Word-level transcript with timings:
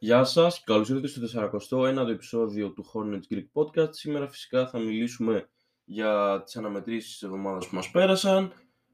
Γεια 0.00 0.24
σας 0.24 0.58
και 0.58 0.64
καλώς 0.66 0.88
ήρθατε 0.88 1.26
στο 1.58 1.82
41ο 1.82 2.08
επεισόδιο 2.08 2.70
του 2.70 2.90
Hornets 2.92 3.34
Greek 3.34 3.46
Podcast. 3.52 3.94
Σήμερα 3.94 4.28
φυσικά 4.28 4.68
θα 4.68 4.78
μιλήσουμε 4.78 5.48
για 5.84 6.42
τις 6.44 6.56
αναμετρήσεις 6.56 7.10
της 7.12 7.22
εβδομάδας 7.22 7.68
που 7.68 7.74
μας 7.74 7.90
πέρασαν. 7.90 8.52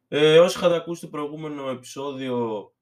Ε, 0.09 0.39
όσοι 0.39 0.57
είχατε 0.57 0.75
ακούσει 0.75 1.01
το 1.01 1.09
προηγούμενο 1.09 1.69
επεισόδιο 1.69 2.73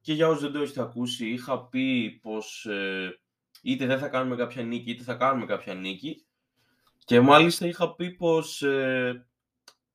και 0.00 0.12
για 0.12 0.28
όσους 0.28 0.42
δεν 0.42 0.52
το 0.52 0.58
έχετε 0.58 0.80
ακούσει, 0.80 1.28
είχα 1.28 1.66
πει 1.66 2.10
πως 2.22 2.64
ε, 2.66 3.20
είτε 3.62 3.86
δεν 3.86 3.98
θα 3.98 4.08
κάνουμε 4.08 4.36
κάποια 4.36 4.62
νίκη 4.62 4.90
είτε 4.90 5.02
θα 5.02 5.14
κάνουμε 5.14 5.46
κάποια 5.46 5.74
νίκη. 5.74 6.26
Και 7.04 7.20
μάλιστα 7.20 7.66
είχα 7.66 7.94
πει 7.94 8.10
πως 8.10 8.62
ε, 8.62 9.26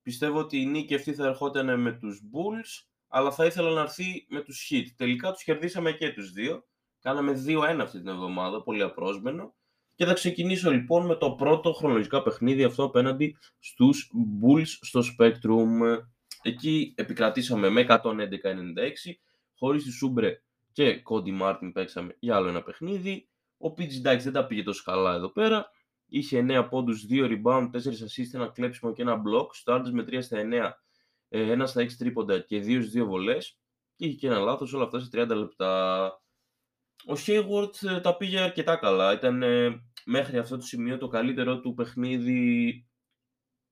πιστεύω 0.02 0.38
ότι 0.38 0.60
η 0.60 0.66
νίκη 0.66 0.94
αυτή 0.94 1.14
θα 1.14 1.26
ερχόταν 1.26 1.80
με 1.80 1.92
τους 1.92 2.20
Bulls, 2.32 2.86
αλλά 3.08 3.30
θα 3.30 3.44
ήθελα 3.44 3.70
να 3.70 3.80
έρθει 3.80 4.26
με 4.28 4.40
τους 4.40 4.68
Heat. 4.70 4.86
Τελικά 4.96 5.32
τους 5.32 5.42
κερδίσαμε 5.42 5.92
και 5.92 6.12
τους 6.12 6.32
δύο. 6.32 6.67
Κάναμε 7.00 7.44
2-1 7.46 7.78
αυτή 7.80 7.98
την 7.98 8.08
εβδομάδα, 8.08 8.62
πολύ 8.62 8.82
απρόσμενο. 8.82 9.54
Και 9.94 10.04
θα 10.04 10.12
ξεκινήσω 10.12 10.70
λοιπόν 10.70 11.06
με 11.06 11.16
το 11.16 11.32
πρώτο 11.32 11.72
χρονολογικά 11.72 12.22
παιχνίδι 12.22 12.64
αυτό 12.64 12.84
απέναντι 12.84 13.36
στους 13.58 14.10
Bulls 14.42 14.66
στο 14.80 15.00
Spectrum. 15.00 15.98
Εκεί 16.42 16.94
επικρατήσαμε 16.96 17.68
με 17.68 17.86
111-96, 17.88 17.98
χωρίς 19.58 19.84
τη 19.84 19.90
Σούμπρε 19.90 20.42
και 20.72 21.00
Κόντι 21.00 21.30
Μάρτιν 21.30 21.72
παίξαμε 21.72 22.16
για 22.18 22.36
άλλο 22.36 22.48
ένα 22.48 22.62
παιχνίδι. 22.62 23.28
Ο 23.58 23.68
PG 23.68 24.12
Dykes 24.12 24.20
δεν 24.22 24.32
τα 24.32 24.46
πήγε 24.46 24.62
τόσο 24.62 24.82
καλά 24.84 25.14
εδώ 25.14 25.32
πέρα. 25.32 25.70
Είχε 26.06 26.38
9 26.48 26.66
πόντους, 26.70 27.06
2 27.10 27.26
rebound, 27.26 27.70
4 27.70 27.76
assist, 27.76 28.32
ένα 28.32 28.48
κλέψιμο 28.48 28.92
και 28.92 29.02
ένα 29.02 29.22
block. 29.26 29.46
Στάρτες 29.52 29.92
με 29.92 30.02
3 30.02 30.22
στα 30.22 30.38
9, 30.38 30.72
1 31.28 31.62
στα 31.66 31.82
6 31.82 31.96
τρίποντα 31.98 32.38
και 32.38 32.58
2 32.58 32.82
στις 32.82 33.02
2 33.02 33.04
βολές. 33.06 33.58
Και 33.96 34.06
είχε 34.06 34.16
και 34.16 34.26
ένα 34.26 34.38
λάθος 34.38 34.72
όλα 34.72 34.84
αυτά 34.84 35.00
σε 35.00 35.08
30 35.12 35.34
λεπτά. 35.36 36.22
Ο 37.08 37.12
Hayward 37.26 37.88
ε, 37.88 38.00
τα 38.00 38.16
πήγε 38.16 38.40
αρκετά 38.40 38.76
καλά. 38.76 39.12
Ήταν 39.12 39.42
ε, 39.42 39.82
μέχρι 40.04 40.38
αυτό 40.38 40.56
το 40.56 40.64
σημείο 40.64 40.98
το 40.98 41.08
καλύτερο 41.08 41.60
του 41.60 41.74
παιχνίδι 41.74 42.86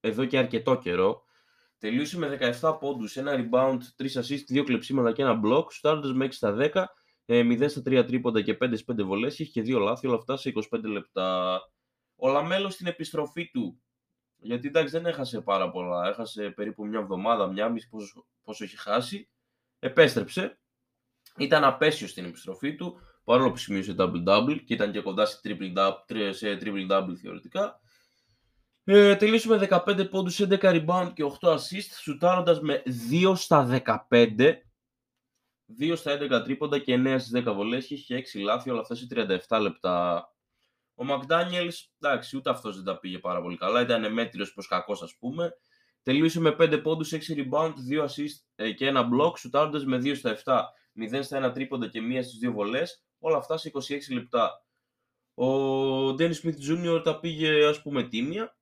εδώ 0.00 0.24
και 0.24 0.38
αρκετό 0.38 0.78
καιρό. 0.78 1.24
Τελείωσε 1.78 2.19
με 2.19 2.38
17 2.61 2.77
πόντους, 2.80 3.16
ένα 3.16 3.33
rebound, 3.33 3.78
3 3.96 4.06
assist, 4.06 4.61
2 4.61 4.64
κλεψίματα 4.64 5.12
και 5.12 5.22
ένα 5.22 5.41
block. 5.44 5.64
Στάρτες 5.69 6.12
με 6.12 6.24
6 6.24 6.28
στα 6.33 6.56
10, 6.58 6.84
0 7.27 7.61
ε, 7.61 7.69
στα 7.69 7.80
3 7.80 8.05
τρίποντα 8.06 8.42
και 8.42 8.56
5 8.61 8.74
5 8.86 9.05
βολές. 9.05 9.39
Είχε 9.39 9.50
και 9.50 9.74
2 9.77 9.80
λάθη, 9.80 10.06
όλα 10.06 10.16
αυτά 10.16 10.36
σε 10.36 10.52
25 10.70 10.83
λεπτά. 10.83 11.61
Ο 12.16 12.28
Λαμέλος 12.28 12.74
στην 12.74 12.86
επιστροφή 12.86 13.50
του, 13.50 13.83
γιατί 14.36 14.68
εντάξει 14.68 14.92
δεν 14.92 15.06
έχασε 15.06 15.41
πάρα 15.41 15.70
πολλά, 15.70 16.08
έχασε 16.08 16.50
περίπου 16.50 16.86
μια 16.86 16.98
εβδομάδα, 16.98 17.46
μια 17.46 17.68
μισή 17.68 17.89
πόσο, 17.89 18.27
πόσο 18.42 18.64
έχει 18.64 18.77
χάσει. 18.78 19.28
Επέστρεψε, 19.78 20.61
ήταν 21.36 21.64
απέσιο 21.64 22.06
στην 22.06 22.24
επιστροφή 22.24 22.74
του, 22.74 23.00
παρόλο 23.27 23.50
που 23.50 23.56
σημείωσε 23.56 23.94
double-double 23.98 24.60
και 24.64 24.74
ήταν 24.74 24.92
και 24.92 25.00
κοντά 25.00 25.27
σε 25.27 25.41
triple-double, 25.44 26.30
σε 26.30 26.58
triple-double 26.62 27.14
θεωρητικά. 27.22 27.80
Ε, 28.84 29.16
τελείωσε 29.16 29.48
με 29.48 29.68
15 29.70 30.08
πόντους, 30.10 30.41
11 30.41 30.58
rebound 30.60 31.10
και 31.14 31.24
8 31.24 31.48
assist, 31.48 31.91
σουτάροντας 32.02 32.60
με 32.60 32.83
2 33.10 33.34
στα 33.34 33.83
15, 34.10 34.62
2 35.66 35.96
στα 35.96 36.12
11 36.12 36.42
τρίποντα 36.44 36.78
και 36.78 36.94
9 36.94 37.18
στις 37.18 37.33
10 37.33 37.52
βολές 37.55 37.86
και 37.86 37.94
είχε 37.94 38.14
6 38.14 38.41
λάθη, 38.41 38.70
όλα 38.70 38.80
αυτά 38.80 38.94
σε 38.94 39.06
37 39.48 39.61
λεπτά. 39.61 40.28
Ο 40.94 41.05
McDaniels, 41.08 41.74
εντάξει, 42.00 42.36
ούτε 42.36 42.50
αυτός 42.50 42.77
δεν 42.77 42.84
τα 42.84 42.98
πήγε 42.98 43.18
πάρα 43.18 43.42
πολύ 43.42 43.56
καλά, 43.56 43.80
ήταν 43.80 44.12
μέτριος 44.12 44.52
προς 44.52 44.66
κακός 44.66 45.02
ας 45.02 45.16
πούμε. 45.18 45.52
Τελείωσε 46.02 46.40
με 46.40 46.56
5 46.58 46.80
πόντους, 46.83 47.12
6 47.12 47.34
rebound, 47.34 47.72
2 47.90 48.05
assist 48.05 48.44
ε, 48.55 48.72
και 48.72 48.92
1 48.94 49.00
block, 49.00 49.38
σουτάροντας 49.38 49.84
με 49.84 49.96
2 49.96 50.14
στα 50.16 50.30
7, 50.44 50.62
0 50.92 51.22
στα 51.22 51.50
1 51.50 51.52
τρίποντα 51.55 51.88
και 51.88 52.00
1 52.00 52.22
στις 52.22 52.38
2 52.48 52.52
βολές 52.52 53.05
όλα 53.27 53.36
αυτά 53.36 53.56
σε 53.56 53.70
26 53.74 53.98
λεπτά. 54.10 54.64
Ο 55.34 55.46
Dennis 56.08 56.34
Smith 56.42 56.58
Jr. 56.70 57.00
τα 57.05 57.20
πήγε 57.20 57.66
ας 57.66 57.83
πούμε 57.83 58.02
τίμια. 58.02 58.56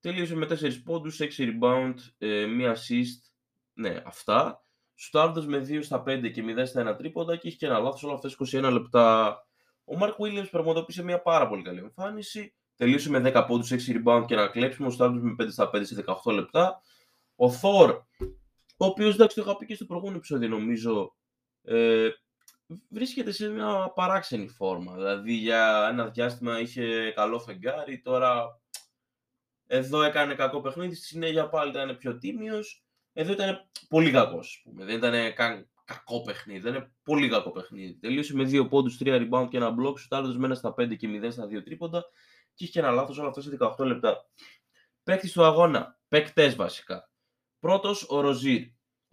Τελείωσε 0.00 0.34
με 0.34 0.46
4 0.46 0.82
πόντους, 0.84 1.20
6 1.20 1.26
rebound, 1.38 1.94
1 1.94 1.94
ε, 2.18 2.72
assist, 2.72 3.32
ναι 3.72 4.02
αυτά. 4.04 4.60
Στάρτος 4.94 5.46
με 5.46 5.58
2 5.68 5.82
στα 5.82 6.02
5 6.06 6.30
και 6.32 6.42
0 6.42 6.66
στα 6.66 6.94
1 6.94 6.96
τρίποντα 6.96 7.36
και 7.36 7.48
είχε 7.48 7.56
και 7.56 7.66
ένα 7.66 7.78
λάθος 7.78 8.02
όλα 8.02 8.14
αυτά 8.14 8.28
σε 8.28 8.36
21 8.38 8.70
λεπτά. 8.72 9.38
Ο 9.84 9.96
Mark 10.00 10.14
Williams 10.16 10.48
πραγματοποίησε 10.50 11.02
μια 11.02 11.22
πάρα 11.22 11.48
πολύ 11.48 11.62
καλή 11.62 11.78
εμφάνιση. 11.78 12.54
Τελείωσε 12.76 13.10
με 13.10 13.32
10 13.34 13.44
πόντους, 13.46 13.70
6 13.70 13.76
rebound 13.76 14.24
και 14.26 14.34
ένα 14.34 14.48
κλέψιμο. 14.48 14.90
Στάρτος 14.90 15.20
με 15.20 15.34
5 15.38 15.52
στα 15.52 15.70
5 15.72 15.80
σε 15.84 16.04
18 16.24 16.32
λεπτά. 16.32 16.80
Ο 17.36 17.46
Thor, 17.46 18.00
ο 18.76 18.86
οποίος 18.86 19.14
εντάξει 19.14 19.36
το 19.36 19.42
είχα 19.42 19.56
πει 19.56 19.66
και 19.66 19.74
στο 19.74 19.84
προηγούμενο 19.84 20.16
επεισόδιο 20.16 20.48
νομίζω, 20.48 21.16
ε, 21.62 22.08
βρίσκεται 22.88 23.32
σε 23.32 23.48
μια 23.48 23.92
παράξενη 23.94 24.48
φόρμα. 24.48 24.94
Δηλαδή 24.94 25.32
για 25.32 25.88
ένα 25.90 26.08
διάστημα 26.08 26.60
είχε 26.60 27.10
καλό 27.10 27.40
φεγγάρι, 27.40 28.00
τώρα 28.00 28.60
εδώ 29.66 30.02
έκανε 30.02 30.34
κακό 30.34 30.60
παιχνίδι, 30.60 30.94
στη 30.94 31.06
συνέχεια 31.06 31.48
πάλι 31.48 31.70
ήταν 31.70 31.96
πιο 31.96 32.18
τίμιος. 32.18 32.84
Εδώ 33.12 33.32
ήταν 33.32 33.70
πολύ 33.88 34.10
κακός, 34.10 34.60
πούμε. 34.64 34.84
Δεν 34.84 34.96
ήταν 34.96 35.34
καν 35.34 35.68
κακό 35.84 36.22
παιχνίδι, 36.22 36.68
ήταν 36.68 36.94
πολύ 37.02 37.28
κακό 37.28 37.50
παιχνίδι. 37.50 37.98
Τελείωσε 37.98 38.34
με 38.34 38.44
2 38.44 38.68
πόντους, 38.68 38.98
3 39.00 39.28
rebound 39.28 39.48
και 39.50 39.56
ένα 39.56 39.74
block, 39.80 39.98
σου 39.98 40.38
με 40.38 40.46
ένα 40.46 40.54
στα 40.54 40.74
5 40.74 40.96
και 40.96 41.08
0 41.08 41.30
στα 41.30 41.46
2 41.46 41.62
τρίποντα 41.62 42.04
και 42.54 42.64
είχε 42.64 42.78
ένα 42.78 42.90
λάθος 42.90 43.18
όλα 43.18 43.28
αυτά 43.28 43.40
σε 43.40 43.56
18 43.60 43.84
λεπτά. 43.84 44.26
Παίκτη 45.02 45.32
του 45.32 45.44
αγώνα, 45.44 45.98
παίκτες 46.08 46.56
βασικά. 46.56 47.10
Πρώτος 47.58 48.06
ο 48.08 48.20
Ροζίρ 48.20 48.62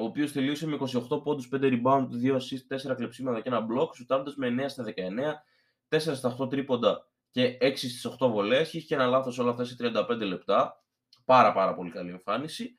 ο 0.03 0.05
οποίος 0.05 0.31
τελείωσε 0.31 0.67
με 0.67 0.77
28 1.09 1.23
πόντους, 1.23 1.49
5 1.51 1.57
rebound, 1.61 2.07
2 2.11 2.35
assist, 2.35 2.91
4 2.91 2.95
κλεψίματα 2.95 3.41
και 3.41 3.49
ένα 3.49 3.65
block, 3.69 3.95
σουτάροντας 3.95 4.35
με 4.35 4.47
9 4.47 4.69
στα 4.69 4.83
19, 4.83 5.43
4 5.87 6.15
στα 6.15 6.35
8 6.39 6.49
τρίποντα 6.49 7.07
και 7.29 7.57
6 7.61 7.89
στις 7.89 8.05
8 8.05 8.29
βολές. 8.29 8.73
Είχε 8.73 8.85
και 8.85 8.93
ένα 8.93 9.05
λάθος 9.05 9.37
όλα 9.39 9.49
αυτά 9.49 9.65
σε 9.65 9.75
35 9.79 10.25
λεπτά. 10.25 10.83
Πάρα 11.25 11.53
πάρα 11.53 11.75
πολύ 11.75 11.89
καλή 11.89 12.09
εμφάνιση. 12.09 12.77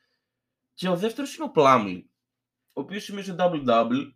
Και 0.75 0.89
ο 0.89 0.97
δεύτερος 0.97 1.37
είναι 1.37 1.45
ο 1.45 1.53
Plumlee, 1.55 2.03
ο 2.73 2.81
οποίος 2.81 3.05
σημείωσε 3.05 3.37
double-double 3.39 4.13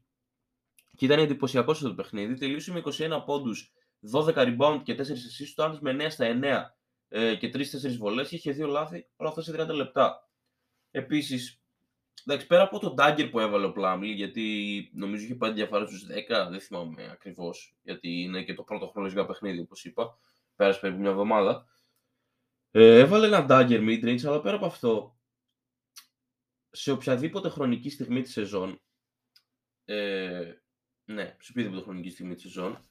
και 0.97 1.05
ήταν 1.05 1.19
εντυπωσιακός 1.19 1.79
στο 1.79 1.95
παιχνίδι. 1.95 2.35
Τελείωσε 2.35 2.73
με 2.73 2.79
21 2.79 3.23
πόντους, 3.25 3.73
12 4.13 4.33
rebound 4.35 4.81
και 4.83 4.95
4 4.95 5.01
assists, 5.01 5.47
σουτάροντας 5.47 5.81
με 5.81 5.91
9 5.91 6.11
στα 6.11 6.27
9 6.27 6.77
ε, 7.09 7.35
και 7.35 7.51
3-4 7.55 7.97
βολές. 7.99 8.33
Είχε 8.33 8.53
δύο 8.53 8.67
λάθη, 8.67 9.09
όλα 9.17 9.29
αυτά 9.29 9.43
σε 9.43 9.53
30 9.53 9.75
λεπτά. 9.75 10.29
Επίσης, 10.91 11.63
Εντάξει, 12.27 12.47
πέρα 12.47 12.63
από 12.63 12.79
τον 12.79 12.95
Dagger 12.99 13.29
που 13.31 13.41
έβαλε 13.41 13.67
ο 13.67 13.73
Πλάμλι, 13.73 14.13
γιατί 14.13 14.91
νομίζω 14.95 15.25
είχε 15.25 15.35
πάει 15.35 15.53
διαφορά 15.53 15.87
στους 15.87 16.07
10, 16.07 16.49
δεν 16.51 16.61
θυμάμαι 16.61 17.11
ακριβώς, 17.11 17.77
γιατί 17.83 18.23
είναι 18.23 18.43
και 18.43 18.55
το 18.55 18.63
πρώτο 18.63 18.87
χρονολογικό 18.87 19.27
παιχνίδι, 19.27 19.61
όπως 19.61 19.85
είπα. 19.85 20.19
Πέρασε 20.57 20.81
περίπου 20.81 21.01
μια 21.01 21.11
εβδομάδα. 21.11 21.67
Ε, 22.71 22.99
έβαλε 22.99 23.27
ένα 23.27 23.47
Dagger 23.49 23.81
midrange, 23.81 24.27
αλλά 24.27 24.41
πέρα 24.41 24.57
από 24.57 24.67
αυτό, 24.67 25.19
σε 26.71 26.91
οποιαδήποτε 26.91 27.49
χρονική 27.49 27.91
στιγμή 27.91 28.23
της 28.23 28.33
σεζόν, 28.33 28.81
ε, 29.85 30.53
ναι, 31.05 31.37
σε 31.41 31.51
οποιαδήποτε 31.51 31.83
χρονική 31.83 32.11
στιγμή 32.11 32.35
της 32.35 32.43
σεζόν, 32.43 32.89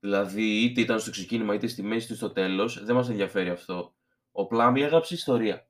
δηλαδή 0.00 0.62
είτε 0.62 0.80
ήταν 0.80 1.00
στο 1.00 1.10
ξεκίνημα 1.10 1.54
είτε 1.54 1.66
στη 1.66 1.82
μέση 1.82 2.08
του 2.08 2.16
στο 2.16 2.30
τέλος, 2.30 2.84
δεν 2.84 2.94
μας 2.94 3.08
ενδιαφέρει 3.08 3.50
αυτό. 3.50 3.94
Ο 4.32 4.46
Πλάμλι 4.46 4.82
έγραψε 4.82 5.14
ιστορία. 5.14 5.68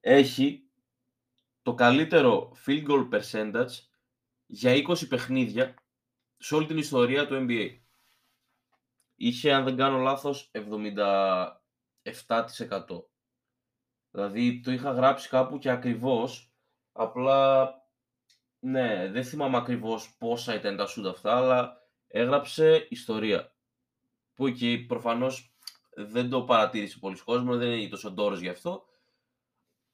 Έχει 0.00 0.69
το 1.62 1.74
καλύτερο 1.74 2.56
field 2.66 2.86
goal 2.88 3.08
percentage 3.12 3.72
για 4.46 4.72
20 4.88 5.08
παιχνίδια 5.08 5.74
σε 6.36 6.54
όλη 6.54 6.66
την 6.66 6.78
ιστορία 6.78 7.26
του 7.26 7.46
NBA. 7.48 7.78
Είχε, 9.14 9.52
αν 9.52 9.64
δεν 9.64 9.76
κάνω 9.76 9.98
λάθος, 9.98 10.50
77%. 10.52 11.52
Δηλαδή 14.10 14.60
το 14.60 14.72
είχα 14.72 14.92
γράψει 14.92 15.28
κάπου 15.28 15.58
και 15.58 15.70
ακριβώς, 15.70 16.52
απλά 16.92 17.72
ναι, 18.58 19.08
δεν 19.10 19.24
θυμάμαι 19.24 19.56
ακριβώς 19.56 20.16
πόσα 20.18 20.54
ήταν 20.54 20.76
τα 20.76 20.86
σούτ 20.86 21.06
αυτά, 21.06 21.36
αλλά 21.36 21.82
έγραψε 22.06 22.86
ιστορία. 22.90 23.54
Που 24.34 24.46
εκεί 24.46 24.78
προφανώς 24.78 25.54
δεν 25.90 26.30
το 26.30 26.42
παρατήρησε 26.42 26.98
πολλοί 26.98 27.18
κόσμο, 27.24 27.56
δεν 27.56 27.70
είναι 27.70 27.88
τόσο 27.88 28.10
ντόρος 28.10 28.40
γι' 28.40 28.48
αυτό, 28.48 28.84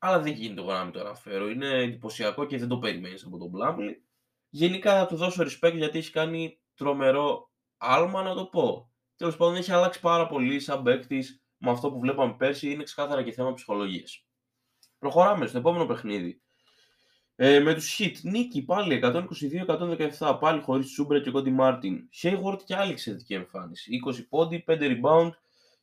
αλλά 0.06 0.20
δεν 0.20 0.32
γίνεται 0.32 0.61
εγώ 0.61 0.73
να 0.73 0.85
μην 0.85 0.93
το 0.93 1.00
αναφέρω. 1.00 1.49
Είναι 1.49 1.69
εντυπωσιακό 1.69 2.44
και 2.44 2.58
δεν 2.58 2.69
το 2.69 2.79
περιμένεις 2.79 3.25
από 3.25 3.38
τον 3.38 3.49
Μπλάμλι. 3.49 4.03
Γενικά 4.49 4.99
θα 4.99 5.06
του 5.06 5.17
δώσω 5.17 5.43
respect 5.43 5.75
γιατί 5.75 5.99
έχει 5.99 6.11
κάνει 6.11 6.58
τρομερό 6.75 7.50
άλμα 7.76 8.23
να 8.23 8.35
το 8.35 8.47
πω. 8.47 8.91
Τέλος 9.17 9.37
πάντων 9.37 9.56
έχει 9.56 9.73
αλλάξει 9.73 10.00
πάρα 10.00 10.26
πολύ 10.26 10.61
σαν 10.61 10.82
παίκτης 10.82 11.43
με 11.56 11.70
αυτό 11.70 11.91
που 11.91 12.00
βλέπαμε 12.00 12.35
πέρσι. 12.38 12.70
Είναι 12.70 12.82
ξεκάθαρα 12.82 13.23
και 13.23 13.32
θέμα 13.32 13.53
ψυχολογίας. 13.53 14.26
Προχωράμε 14.99 15.47
στο 15.47 15.58
επόμενο 15.58 15.87
παιχνίδι. 15.87 16.41
Ε, 17.38 17.61
με 17.61 17.75
τους 17.75 17.97
Heat, 17.99 18.12
νίκη 18.23 18.64
πάλι 18.64 19.00
122-117, 20.19 20.37
πάλι 20.41 20.62
χωρίς 20.62 20.91
Ούμπρε 20.91 21.20
και 21.20 21.31
Κόντι 21.31 21.50
Μάρτιν. 21.50 22.08
Hayward 22.23 22.58
και 22.64 22.76
άλλη 22.76 22.93
εξαιρετική 22.93 23.35
εμφάνιση. 23.35 23.91
20 24.06 24.26
πόντοι, 24.29 24.64
5 24.67 24.79
rebound, 24.81 25.31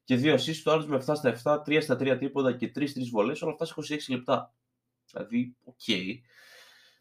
και 0.04 0.16
δύο 0.16 0.34
assists, 0.34 0.62
σούταρε 0.64 0.86
με 0.88 1.04
7 1.06 1.16
στα 1.16 1.36
7, 1.44 1.62
3 1.66 1.82
στα 1.82 1.96
3 1.96 2.18
τρίποντα 2.18 2.56
και 2.56 2.72
3-3 2.76 2.86
βολές, 3.12 3.42
όλα 3.42 3.52
αυτά 3.52 3.66
σε 3.66 3.96
26 3.96 3.98
λεπτά. 4.10 4.54
Δηλαδή, 5.12 5.56
OK. 5.64 5.76
Okay. 5.88 6.20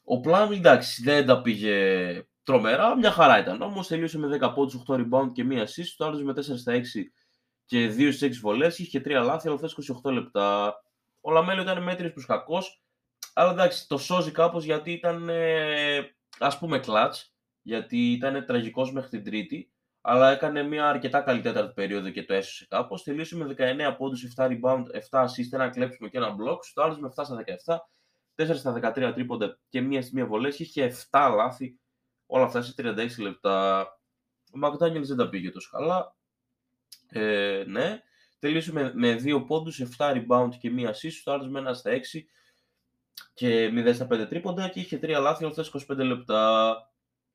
Ο 0.05 0.21
Πλάμλι, 0.21 0.53
εντάξει, 0.53 1.03
δεν 1.03 1.27
τα 1.27 1.43
πήγε 1.43 2.27
τρομερά, 2.43 2.97
μια 2.97 3.11
χαρά 3.11 3.39
ήταν. 3.39 3.63
Όμως 3.63 3.87
τελείωσε 3.87 4.19
με 4.19 4.39
10 4.41 4.53
πόντους, 4.55 4.83
8 4.89 4.95
rebound 4.95 5.33
και 5.33 5.45
μία 5.45 5.67
assist. 5.67 5.95
Σούταρε 5.97 6.25
με 6.25 6.33
4 6.33 6.59
στα 6.59 6.73
6 6.73 7.13
και 7.65 7.87
2 7.87 8.13
στις 8.13 8.23
6 8.23 8.41
βολές. 8.41 8.79
Είχε 8.79 8.99
και 8.99 9.05
3 9.05 9.23
λάθη, 9.25 9.49
αλλά 9.49 9.61
αυτά 9.63 9.67
σε 9.67 9.69
28 10.05 10.13
λεπτά. 10.13 10.75
Ο 11.21 11.31
Λαμέλο 11.31 11.63
ήταν 11.63 11.83
μέτριος 11.83 12.13
προς 12.13 12.27
κακός. 12.27 12.83
Αλλά 13.35 13.51
εντάξει, 13.51 13.89
το 13.89 13.99
σώζει 13.99 14.31
κάπως 14.31 14.65
γιατί 14.65 14.93
ήταν 14.93 15.29
ε, 15.29 16.17
ας 16.39 16.59
πούμε 16.59 16.79
clutch. 16.79 17.35
Γιατί 17.63 18.13
ήταν 18.13 18.45
τραγικός 18.47 18.93
μέχρι 18.93 19.11
την 19.11 19.25
Τρίτη. 19.25 19.72
Αλλά 20.05 20.31
έκανε 20.31 20.63
μια 20.63 20.89
αρκετά 20.89 21.21
καλή 21.21 21.41
τέταρτη 21.41 21.73
περίοδο 21.75 22.11
και 22.11 22.25
το 22.25 22.35
έσωσε 22.35 22.67
κάπως. 22.69 23.03
Τελείωσε 23.03 23.37
με 23.37 23.55
19 23.59 23.95
πόντους, 23.99 24.35
7 24.37 24.47
rebound, 24.47 24.85
7 25.11 25.25
assist, 25.25 25.53
ένα 25.53 25.69
κλέψιμο 25.69 26.09
και 26.09 26.17
ένα 26.17 26.29
block. 26.29 26.59
Σούταρε 26.61 26.99
με 27.01 27.09
7 27.17 27.25
στα 27.25 27.45
17, 28.37 28.45
4 28.47 28.57
στα 28.57 28.95
13 28.97 29.13
τρίποντα 29.15 29.59
και 29.69 29.81
μία 29.81 30.03
στη 30.03 30.15
μία 30.15 30.27
βολές. 30.27 30.59
Είχε 30.59 30.95
7 31.11 31.33
λάθη 31.37 31.79
όλα 32.27 32.45
αυτά 32.45 32.63
σε 32.63 32.75
36 32.77 33.09
λεπτά. 33.19 33.83
Ο 34.55 34.59
Μακδάνιελς 34.59 35.09
δεν 35.09 35.17
τα 35.17 35.29
πήγε 35.29 35.51
τόσο 35.51 35.71
καλά. 35.73 36.15
Ε, 37.09 37.65
ναι. 37.67 38.03
Τελείωσε 38.39 38.73
με, 38.73 38.93
με 38.95 39.21
2 39.25 39.45
πόντους, 39.47 39.83
7 39.99 40.15
rebound 40.15 40.51
και 40.59 40.71
μία 40.71 40.95
assist, 40.95 41.21
το 41.25 41.33
άλλο 41.33 41.51
με 41.51 41.59
ένα 41.59 41.75
στα 41.75 41.91
6 41.91 42.21
και 43.35 43.71
0 43.75 43.95
στα 43.95 44.07
5 44.11 44.27
τρίποντα 44.29 44.69
και 44.69 44.81
είχε 44.81 44.99
3 45.03 45.17
λάθη 45.21 45.45
όλα 45.45 45.55
αυτά 45.59 45.95
25 45.95 45.97
λεπτά. 45.97 46.73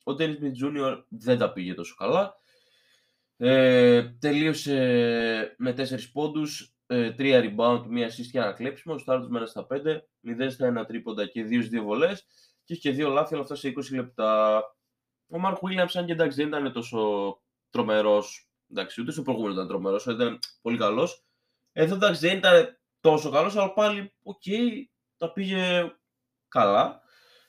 Ο 0.04 0.12
Dennis 0.12 0.36
Smith 0.36 0.66
Jr. 0.66 1.04
δεν 1.10 1.38
τα 1.38 1.54
πήγε 1.54 1.74
τόσο 1.74 1.96
καλά. 1.96 2.36
Ε, 3.38 4.04
τελείωσε 4.20 5.56
με 5.58 5.74
4 5.78 6.12
πόντους, 6.14 6.78
3 6.88 7.34
ε, 7.34 7.42
rebound, 7.44 7.82
1 7.82 8.06
assist 8.06 8.28
και 8.32 8.38
ένα 8.38 8.54
κλέψιμο. 8.54 8.98
Στο 8.98 9.12
άλλο 9.12 9.30
με 9.30 9.38
ένα 9.38 9.48
στα 9.48 9.68
5, 9.70 9.76
0 10.22 10.48
στα 10.50 10.84
1 10.84 10.86
τρίποντα 10.88 11.26
και 11.26 11.46
2 11.50 11.80
2 11.80 11.82
βολές 11.84 12.26
και 12.64 12.74
είχε 12.74 13.06
2 13.08 13.10
λάθη 13.10 13.34
όλα 13.34 13.44
αυτά 13.44 13.56
σε 13.56 13.74
20 13.76 13.96
λεπτά. 13.96 14.62
Ο 15.28 15.40
Μάρκ 15.40 15.58
Williams, 15.62 15.92
αν 15.94 16.06
και 16.06 16.12
εντάξει 16.12 16.38
δεν 16.38 16.48
ήταν 16.48 16.72
τόσο 16.72 17.42
τρομερός, 17.70 18.50
εντάξει, 18.72 19.02
ούτε 19.02 19.12
στο 19.12 19.22
προηγούμενο 19.22 19.54
ήταν 19.54 19.68
τρομερός, 19.68 20.06
ήταν 20.06 20.40
πολύ 20.62 20.78
καλός. 20.78 21.26
Εδώ 21.72 21.96
εντάξει 21.96 22.28
δεν 22.28 22.38
ήταν 22.38 22.80
τόσο 23.00 23.30
καλός, 23.30 23.56
αλλά 23.56 23.74
πάλι 23.74 24.14
OK, 24.24 24.42
okay, 24.46 24.70
τα 25.18 25.32
πήγε 25.32 25.92
καλά. 26.48 27.02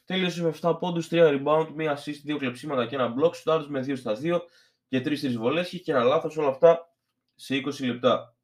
Τέλειωσε 0.05 0.43
με 0.43 0.55
7 0.61 0.77
πόντους, 0.81 1.09
3 1.11 1.43
rebound, 1.43 1.67
1 1.77 1.95
assist, 1.95 2.35
2 2.35 2.37
κλεψίματα 2.39 2.87
και 2.87 2.95
ένα 2.95 3.15
block. 3.19 3.35
Σουτ 3.35 3.67
με 3.69 3.81
2 3.81 3.97
στα 3.97 4.17
2 4.23 4.41
και 4.89 5.03
3-3 5.05 5.37
βολές. 5.37 5.73
Είχε 5.73 5.83
και 5.83 5.93
ένα 5.93 6.03
λάθος 6.03 6.37
όλα 6.37 6.49
αυτά 6.49 6.93
σε 7.35 7.55
20 7.55 7.87
λεπτά. 7.87 8.35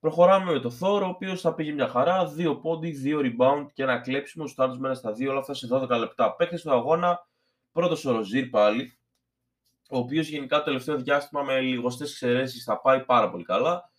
Προχωράμε 0.00 0.52
με 0.52 0.58
το 0.58 0.70
Θορ, 0.70 1.06
ο 1.06 1.08
οποίος 1.08 1.40
τα 1.40 1.54
πήγε 1.54 1.72
μια 1.72 1.88
χαρά. 1.88 2.34
2 2.36 2.60
πόντοι, 2.62 2.90
2 3.04 3.20
rebound 3.20 3.66
και 3.72 3.82
ένα 3.82 3.98
κλέψιμο. 3.98 4.46
Σουτ 4.46 4.76
με 4.78 4.86
ένα 4.86 4.94
στα 4.94 5.12
2, 5.12 5.28
όλα 5.28 5.38
αυτά 5.38 5.54
σε 5.54 5.68
12 5.70 5.98
λεπτά. 5.98 6.34
Παίκτες 6.34 6.62
του 6.62 6.72
αγώνα 6.72 7.28
Πρώτος 7.72 8.04
ο 8.04 8.12
Ροζίρ 8.12 8.48
πάλι, 8.48 8.98
ο 9.90 9.98
οποίος 9.98 10.28
γενικά 10.28 10.58
το 10.58 10.64
τελευταίο 10.64 10.96
διάστημα 10.96 11.42
με 11.42 11.60
λιγοστές 11.60 12.10
εξαιρέσεις 12.10 12.64
θα 12.64 12.80
πάει 12.80 13.04
πάρα 13.04 13.30
πολύ 13.30 13.44
καλά. 13.44 13.90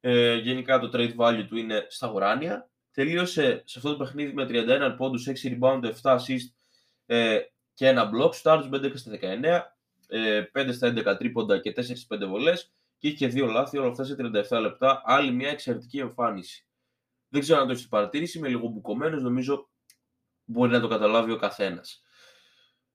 Ε, 0.00 0.34
γενικά 0.34 0.78
το 0.78 0.90
trade 0.92 1.16
value 1.16 1.44
του 1.48 1.56
είναι 1.56 1.86
στα 1.88 2.10
ουράνια. 2.10 2.70
Τελείωσε 2.92 3.62
σε 3.66 3.78
αυτό 3.78 3.90
το 3.90 4.04
παιχνίδι 4.04 4.32
με 4.32 4.46
31 4.48 4.94
πόντους, 4.96 5.26
6 5.26 5.58
rebound, 5.58 5.92
7 6.02 6.16
assist 6.16 6.48
ε, 7.06 7.40
και 7.74 7.88
ένα 7.88 8.10
block. 8.14 8.34
Στάρτους 8.34 8.68
11 8.80 8.92
στα 8.94 9.10
19, 9.10 9.42
ε, 9.42 9.60
5 10.52 10.72
στα 10.72 10.88
11 10.88 11.16
τρίποντα 11.18 11.60
και 11.60 11.70
4 11.70 11.82
στις 11.82 12.06
5 12.14 12.26
βολές 12.28 12.72
και 12.98 13.08
είχε 13.08 13.26
δύο 13.26 13.46
λάθη, 13.46 13.78
όλα 13.78 13.88
αυτά 13.88 14.04
σε 14.04 14.16
37 14.50 14.60
λεπτά. 14.60 15.02
Άλλη 15.04 15.32
μια 15.32 15.48
εξαιρετική 15.48 15.98
εμφάνιση. 15.98 16.66
Δεν 17.28 17.40
ξέρω 17.40 17.60
αν 17.60 17.66
το 17.66 17.72
έχετε 17.72 17.88
παρατήρηση, 17.90 18.38
είμαι 18.38 18.48
λίγο 18.48 18.68
μπουκωμένος, 18.68 19.22
νομίζω 19.22 19.68
μπορεί 20.44 20.70
να 20.70 20.80
το 20.80 20.88
καταλάβει 20.88 21.32
ο 21.32 21.36
καθένας. 21.36 22.02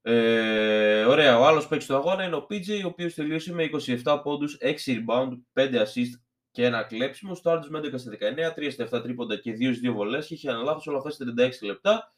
Ε, 0.02 1.04
ωραία, 1.04 1.40
ο 1.40 1.46
άλλος 1.46 1.68
παίκτης 1.68 1.88
του 1.88 1.96
αγώνα 1.96 2.24
είναι 2.24 2.36
ο 2.36 2.46
PJ, 2.50 2.84
ο 2.84 2.88
οποίος 2.88 3.14
τελείωσε 3.14 3.54
με 3.54 3.64
27 4.04 4.20
πόντους, 4.24 4.58
6 4.62 4.76
rebound, 4.86 5.30
5 5.54 5.82
assist 5.82 6.20
και 6.52 6.66
ένα 6.66 6.84
κλέψιμο. 6.84 7.36
Σούταρε 7.36 7.66
με 7.70 7.80
11 7.80 7.98
στα 7.98 8.10
19, 8.10 8.54
3 8.54 8.72
στα 8.72 8.84
7 8.84 9.02
τρίποντα 9.02 9.36
και 9.36 9.54
2 9.54 9.74
2 9.74 9.94
βολές. 9.94 10.30
Είχε 10.30 10.50
ένα 10.50 10.62
λάθος 10.62 10.88
όλα 10.88 10.98
αυτά 10.98 11.10
σε 11.12 11.24
36 11.38 11.66
λεπτά. 11.66 12.15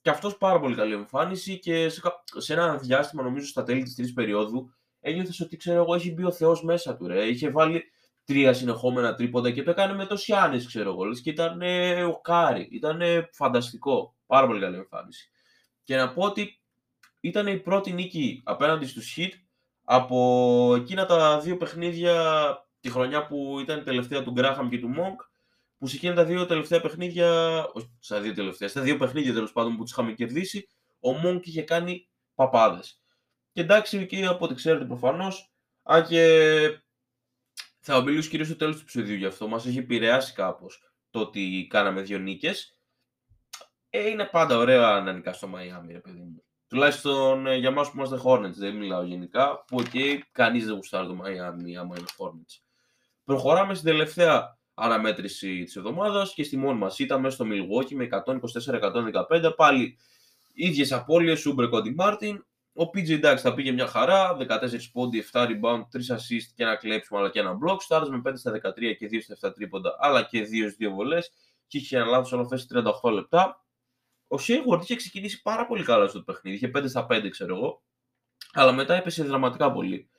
Και 0.00 0.10
αυτός 0.10 0.36
πάρα 0.36 0.60
πολύ 0.60 0.74
καλή 0.74 0.92
εμφάνιση 0.94 1.58
και 1.58 1.88
σε, 1.88 2.00
σε 2.36 2.52
ένα 2.52 2.76
διάστημα, 2.76 3.22
νομίζω 3.22 3.46
στα 3.46 3.62
τέλη 3.62 3.82
της 3.82 3.94
τρίτης 3.94 4.12
περιόδου, 4.12 4.74
ένιωθες 5.00 5.40
ότι 5.40 5.56
ξέρω 5.56 5.82
εγώ 5.82 5.94
έχει 5.94 6.12
μπει 6.12 6.24
ο 6.24 6.32
Θεός 6.32 6.62
μέσα 6.62 6.96
του. 6.96 7.06
Ρε. 7.06 7.24
Είχε 7.24 7.50
βάλει 7.50 7.82
τρία 8.24 8.52
συνεχόμενα 8.52 9.14
τρίποντα 9.14 9.50
και 9.50 9.62
το 9.62 9.70
έκανε 9.70 9.94
με 9.94 10.06
το 10.06 10.16
Σιάννη, 10.16 10.64
ξέρω 10.64 10.90
εγώ. 10.90 11.12
και 11.22 11.30
ήταν 11.30 11.62
ε, 11.62 12.04
ο 12.04 12.20
Κάρι. 12.20 12.68
Ήταν 12.70 13.00
φανταστικό. 13.32 14.14
Πάρα 14.26 14.46
πολύ 14.46 14.60
καλή 14.60 14.76
εμφάνιση. 14.76 15.30
Και 15.82 15.96
να 15.96 16.12
πω 16.12 16.22
ότι 16.22 16.60
ήταν 17.20 17.46
η 17.46 17.58
πρώτη 17.58 17.92
νίκη 17.92 18.42
απέναντι 18.44 18.86
στους 18.86 19.16
Heat 19.16 19.30
από 19.84 20.74
εκείνα 20.76 21.06
τα 21.06 21.40
δύο 21.40 21.56
παιχνίδια 21.56 22.14
τη 22.80 22.90
χρονιά 22.90 23.26
που 23.26 23.58
ήταν 23.60 23.78
η 23.78 23.82
τελευταία 23.82 24.22
του 24.22 24.30
Γκράχαμ 24.30 24.68
και 24.68 24.78
του 24.78 24.94
Monk 24.96 25.29
που 25.80 25.86
σε 25.86 25.96
εκείνα 25.96 26.14
τα 26.14 26.24
δύο 26.24 26.46
τελευταία 26.46 26.80
παιχνίδια, 26.80 27.60
όχι 27.72 27.90
στα 28.00 28.20
δύο 28.20 28.34
τελευταία, 28.34 28.68
στα 28.68 28.80
δύο 28.80 28.96
παιχνίδια 28.96 29.32
τέλος 29.32 29.52
πάντων 29.52 29.76
που 29.76 29.82
τους 29.82 29.90
είχαμε 29.90 30.12
κερδίσει, 30.12 30.68
ο 31.00 31.10
Monk 31.24 31.40
είχε 31.42 31.62
κάνει 31.62 32.08
παπάδες. 32.34 33.02
Και 33.52 33.60
εντάξει, 33.60 34.06
και 34.06 34.26
από 34.26 34.44
ό,τι 34.44 34.54
ξέρετε 34.54 34.84
προφανώς, 34.84 35.52
αν 35.82 36.06
και 36.06 36.82
θα 37.80 38.02
μιλήσω 38.02 38.30
κυρίως 38.30 38.48
στο 38.48 38.56
τέλος 38.56 38.74
του 38.76 38.80
επεισοδίου 38.82 39.16
γι' 39.16 39.26
αυτό, 39.26 39.48
μας 39.48 39.66
έχει 39.66 39.78
επηρεάσει 39.78 40.32
κάπως 40.32 40.92
το 41.10 41.20
ότι 41.20 41.66
κάναμε 41.70 42.00
δύο 42.02 42.18
νίκες. 42.18 42.78
Ε, 43.90 44.08
είναι 44.08 44.24
πάντα 44.24 44.56
ωραία 44.56 45.00
να 45.00 45.12
νικάς 45.12 45.36
στο 45.36 45.46
Μαϊάμι, 45.46 45.92
ρε 45.92 45.98
παιδί 45.98 46.20
μου. 46.20 46.44
Τουλάχιστον 46.68 47.46
ε, 47.46 47.56
για 47.56 47.68
εμάς 47.68 47.90
που 47.90 47.96
είμαστε 47.96 48.20
Hornets, 48.24 48.54
δεν 48.54 48.76
μιλάω 48.76 49.02
γενικά. 49.02 49.64
Που 49.66 49.80
εκεί 49.80 50.24
κανείς 50.32 50.64
δεν 50.64 50.74
γουστάρει 50.74 51.06
το 51.06 51.18
Miami 51.24 51.74
άμα 51.80 51.96
είναι 51.98 52.08
Hornets. 52.18 52.62
Προχωράμε 53.24 53.74
στην 53.74 53.86
τελευταία 53.86 54.59
αναμέτρηση 54.74 55.62
της 55.64 55.76
εβδομάδας 55.76 56.34
και 56.34 56.42
στη 56.42 56.56
μόνη 56.56 56.78
μας 56.78 56.98
ήταν 56.98 57.20
μέσα 57.20 57.34
στο 57.34 57.46
Milwaukee 57.48 57.94
με 57.94 58.08
124-115. 59.40 59.52
Πάλι 59.56 59.98
ίδιες 60.52 60.92
απώλειες, 60.92 61.40
Σούμπρε 61.40 61.66
Κόντι 61.66 61.94
Μάρτιν. 61.94 62.44
Ο 62.72 62.82
PJ 62.82 63.10
εντάξει 63.10 63.42
θα 63.42 63.54
πήγε 63.54 63.72
μια 63.72 63.86
χαρά, 63.86 64.36
14 64.36 64.90
πόντι, 64.92 65.24
7 65.32 65.46
rebound, 65.46 65.82
3 65.92 66.16
assist 66.16 66.46
και 66.54 66.62
ένα 66.62 66.76
κλέψιμο 66.76 67.18
αλλά 67.18 67.30
και 67.30 67.38
ένα 67.38 67.58
block. 67.64 67.76
Στάρι 67.80 68.10
με 68.10 68.22
5 68.24 68.32
στα 68.36 68.50
13 68.50 68.94
και 68.98 69.08
2 69.10 69.20
στα 69.22 69.48
7 69.48 69.54
τρίποντα 69.54 69.96
αλλά 69.98 70.22
και 70.22 70.42
2 70.42 70.70
2 70.78 70.90
βολές. 70.90 71.30
Και 71.66 71.78
είχε 71.78 71.96
ένα 71.96 72.06
λάθος 72.06 72.32
όλα 72.32 72.42
αυτά 72.42 72.82
38 73.02 73.12
λεπτά 73.12 73.64
ο 74.32 74.38
Σέιγουαρντ 74.38 74.82
είχε 74.82 74.96
ξεκινήσει 74.96 75.42
πάρα 75.42 75.66
πολύ 75.66 75.84
καλά 75.84 76.08
στο 76.08 76.22
παιχνίδι. 76.22 76.56
Είχε 76.56 76.70
5 76.74 76.88
στα 76.88 77.06
5, 77.10 77.28
ξέρω 77.30 77.56
εγώ. 77.56 77.82
Αλλά 78.52 78.72
μετά 78.72 78.94
έπεσε 78.94 79.24
δραματικά 79.24 79.72
πολύ. 79.72 80.10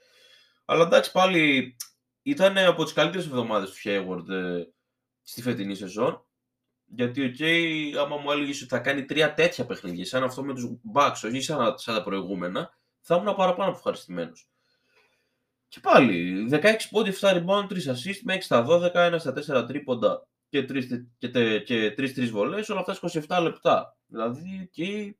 Αλλά 0.65 0.83
εντάξει, 0.83 1.11
πάλι 1.11 1.75
ήταν 2.21 2.57
από 2.57 2.83
τις 2.83 2.93
καλύτερες 2.93 3.25
εβδομάδες 3.25 3.71
του 3.71 3.77
Hayward 3.83 4.29
ε, 4.29 4.63
στη 5.21 5.41
φετινή 5.41 5.75
σεζόν. 5.75 6.25
Γιατί 6.85 7.25
ο 7.25 7.31
okay, 7.37 7.93
άμα 7.99 8.17
μου 8.17 8.31
έλεγες 8.31 8.61
ότι 8.61 8.69
θα 8.69 8.79
κάνει 8.79 9.05
τρία 9.05 9.33
τέτοια 9.33 9.65
παιχνίδια, 9.65 10.05
σαν 10.05 10.23
αυτό 10.23 10.43
με 10.43 10.53
τους 10.53 10.69
Bucks, 10.93 11.21
όχι 11.25 11.41
σαν, 11.41 11.77
σαν 11.77 11.95
τα 11.95 12.03
προηγούμενα, 12.03 12.77
θα 13.01 13.15
ήμουν 13.15 13.35
παραπάνω 13.35 13.69
από 13.69 13.77
ευχαριστημένος. 13.77 14.49
Και 15.67 15.79
πάλι, 15.79 16.47
16 16.51 16.61
πόντι, 16.89 17.13
7 17.19 17.29
rebound, 17.29 17.67
3 17.67 17.71
assist, 17.71 18.19
με 18.23 18.33
6 18.33 18.37
στα 18.41 18.65
12, 18.69 18.91
1 18.93 19.15
στα 19.19 19.61
4 19.63 19.67
τρίποντα 19.67 20.27
και 20.49 20.65
3-3 20.69 21.63
και, 21.65 21.89
και 21.89 22.25
βολές, 22.31 22.69
όλα 22.69 22.83
αυτά 22.87 23.09
27 23.27 23.39
λεπτά. 23.41 23.97
Δηλαδή 24.05 24.59
εκεί 24.61 25.17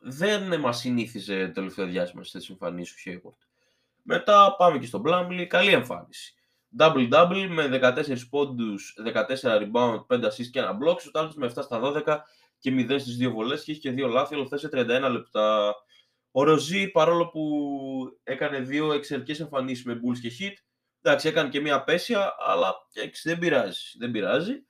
δεν 0.00 0.60
μας 0.60 0.78
συνήθιζε 0.78 1.46
το 1.46 1.52
τελευταίο 1.52 1.86
διάστημα 1.86 2.24
σε 2.24 2.32
τέτοιε 2.32 2.48
εμφανίσει 2.50 2.94
ο 2.94 2.98
Χέικορτ. 3.00 3.36
Μετά 4.02 4.54
πάμε 4.58 4.78
και 4.78 4.86
στο 4.86 4.98
Μπλάμπλι, 4.98 5.46
καλή 5.46 5.70
εμφάνιση. 5.72 6.34
Double-double 6.78 7.46
με 7.48 7.68
14 7.68 8.28
πόντους, 8.30 8.94
14 9.40 9.58
rebound, 9.60 10.06
5 10.06 10.24
assist 10.24 10.46
και 10.52 10.58
ένα 10.58 10.78
block. 10.82 11.00
Στο 11.00 11.32
με 11.34 11.46
7 11.46 11.62
στα 11.62 11.80
12 11.80 12.18
και 12.58 12.70
0 12.70 12.98
στις 12.98 13.16
2 13.16 13.30
βολές 13.30 13.64
και 13.64 13.70
έχει 13.70 13.80
και 13.80 13.90
2 13.90 14.08
λάθη, 14.08 14.34
όλα 14.34 14.44
αυτά 14.44 14.56
σε 14.56 14.68
31 14.72 15.08
λεπτά. 15.10 15.74
Ο 16.30 16.42
Ροζί, 16.42 16.90
παρόλο 16.90 17.28
που 17.28 17.42
έκανε 18.22 18.58
δύο 18.60 18.92
εξαιρετικές 18.92 19.40
εμφανίσεις 19.40 19.84
με 19.84 19.94
Bulls 19.94 20.18
και 20.20 20.32
Hit, 20.38 20.52
εντάξει, 21.02 21.28
έκανε 21.28 21.48
και 21.48 21.60
μία 21.60 21.84
πέσια, 21.84 22.34
αλλά 22.38 22.74
δεν 23.22 23.38
πειράζει. 23.38 23.98
Δεν 23.98 24.10
πειράζει. 24.10 24.66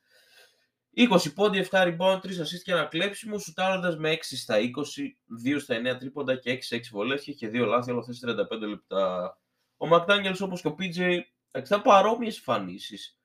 20 0.95 1.33
πόντι, 1.35 1.67
7 1.71 1.83
rebound, 1.83 2.19
3 2.19 2.25
assist 2.25 2.61
και 2.63 2.71
ένα 2.71 2.85
κλέψιμο, 2.85 3.37
σουτάροντας 3.37 3.97
με 3.97 4.11
6 4.11 4.37
στα 4.37 4.57
20, 4.59 5.17
2 5.43 5.59
στα 5.59 5.75
9 5.75 5.97
τρίποντα 5.97 6.35
και 6.35 6.51
6 6.51 6.75
6 6.75 6.79
βολέ 6.91 7.17
και 7.17 7.31
είχε 7.31 7.49
2 7.53 7.65
λάθη, 7.65 7.91
όλα 7.91 7.99
αυτέ 7.99 8.13
35 8.59 8.67
λεπτά. 8.67 9.37
Ο 9.77 9.87
Μακδάνιελ 9.87 10.35
όπως 10.39 10.61
και 10.61 10.67
ο 10.67 10.75
PJ 10.79 11.19
ήταν 11.57 11.81
παρόμοιες 11.81 12.35
εμφανίσεις. 12.35 13.17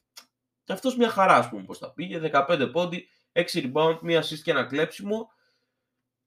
Και 0.65 0.73
αυτός 0.73 0.97
μια 0.97 1.09
χαρά, 1.09 1.35
ας 1.35 1.49
πούμε, 1.49 1.63
πώς 1.63 1.79
τα 1.79 1.93
πήγε. 1.93 2.19
15 2.19 2.71
πόντι, 2.73 3.09
6 3.33 3.45
rebound, 3.53 3.99
1 4.03 4.19
assist 4.19 4.41
και 4.43 4.51
ένα 4.51 4.65
κλέψιμο. 4.65 5.31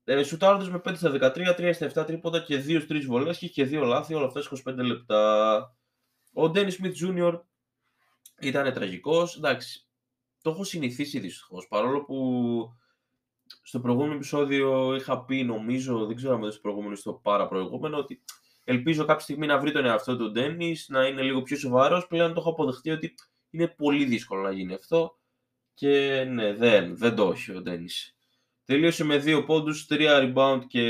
Ε, 0.03 0.23
σουτάροντας 0.23 0.69
με 0.69 0.79
5 0.79 0.95
στα 0.95 1.09
13, 1.09 1.55
3 1.55 1.73
στα 1.73 1.85
7 1.85 2.05
τρίποντα 2.05 2.39
και 2.39 2.63
2-3 2.67 3.05
βολέ 3.05 3.33
και 3.33 3.45
είχε 3.45 3.63
2 3.65 3.83
λάθη, 3.83 4.13
όλα 4.13 4.25
αυτά 4.25 4.41
25 4.41 4.75
λεπτά. 4.83 5.75
Ο 6.33 6.49
Ντένι 6.49 6.71
Σμιτ 6.71 6.95
Jr. 7.01 7.41
ήταν 8.39 8.73
τραγικός. 8.73 9.37
Εντάξει, 9.37 9.87
το 10.41 10.49
έχω 10.49 10.63
συνηθίσει 10.63 11.19
δυστυχώς. 11.19 11.67
Παρόλο 11.67 12.03
που 12.03 12.17
στο 13.63 13.79
προηγούμενο 13.79 14.13
επεισόδιο 14.13 14.95
είχα 14.95 15.25
πει, 15.25 15.43
νομίζω, 15.43 16.05
δεν 16.05 16.15
ξέρω 16.15 16.33
αν 16.33 16.41
δεν 16.41 16.51
στο 16.51 16.61
προηγούμενο 16.61 16.93
ή 16.93 16.95
στο 16.95 17.13
πάρα 17.13 17.47
προηγούμενο, 17.47 17.97
ότι 17.97 18.23
ελπίζω 18.63 19.05
κάποια 19.05 19.23
στιγμή 19.23 19.45
να 19.45 19.59
βρει 19.59 19.71
τον 19.71 19.85
εαυτό 19.85 20.17
του 20.17 20.31
Ντένις, 20.31 20.87
να 20.89 21.07
είναι 21.07 21.21
λίγο 21.21 21.41
πιο 21.41 21.57
σοβαρός. 21.57 22.07
Πλέον 22.07 22.33
το 22.33 22.39
έχω 22.39 22.49
αποδεχτεί 22.49 22.89
ότι 22.89 23.15
είναι 23.49 23.67
πολύ 23.67 24.05
δύσκολο 24.05 24.41
να 24.41 24.51
γίνει 24.51 24.73
αυτό. 24.73 25.19
Και 25.73 26.23
ναι, 26.23 26.53
δεν, 26.53 26.97
δεν 26.97 27.15
το 27.15 27.31
έχει 27.31 27.55
ο 27.55 27.61
Ντένις. 27.61 28.15
Τελείωσε 28.65 29.03
με 29.03 29.23
2 29.25 29.43
πόντους, 29.45 29.87
3 29.89 30.33
rebound 30.33 30.61
και 30.67 30.85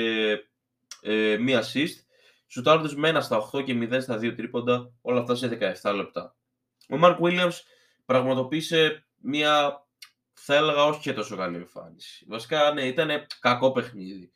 ε, 1.01 1.37
μία 1.37 1.63
assist. 1.63 1.95
Σουτάροντας 2.47 2.95
με 2.95 3.11
1 3.15 3.17
στα 3.21 3.49
8 3.53 3.63
και 3.63 3.87
0 3.91 4.01
στα 4.01 4.17
2 4.17 4.35
τρίποντα, 4.35 4.93
όλα 5.01 5.19
αυτά 5.19 5.35
σε 5.35 5.75
17 5.83 5.95
λεπτά. 5.95 6.35
Ο 6.89 6.97
Μαρκ 6.97 7.17
Williams 7.21 7.59
πραγματοποίησε 8.05 9.05
μία, 9.21 9.85
θα 10.33 10.55
έλεγα, 10.55 10.83
όχι 10.83 10.99
και 10.99 11.13
τόσο 11.13 11.35
καλή 11.35 11.55
εμφάνιση. 11.55 12.25
Βασικά, 12.29 12.73
ναι, 12.73 12.87
ήταν 12.87 13.25
κακό 13.39 13.71
παιχνίδι. 13.71 14.31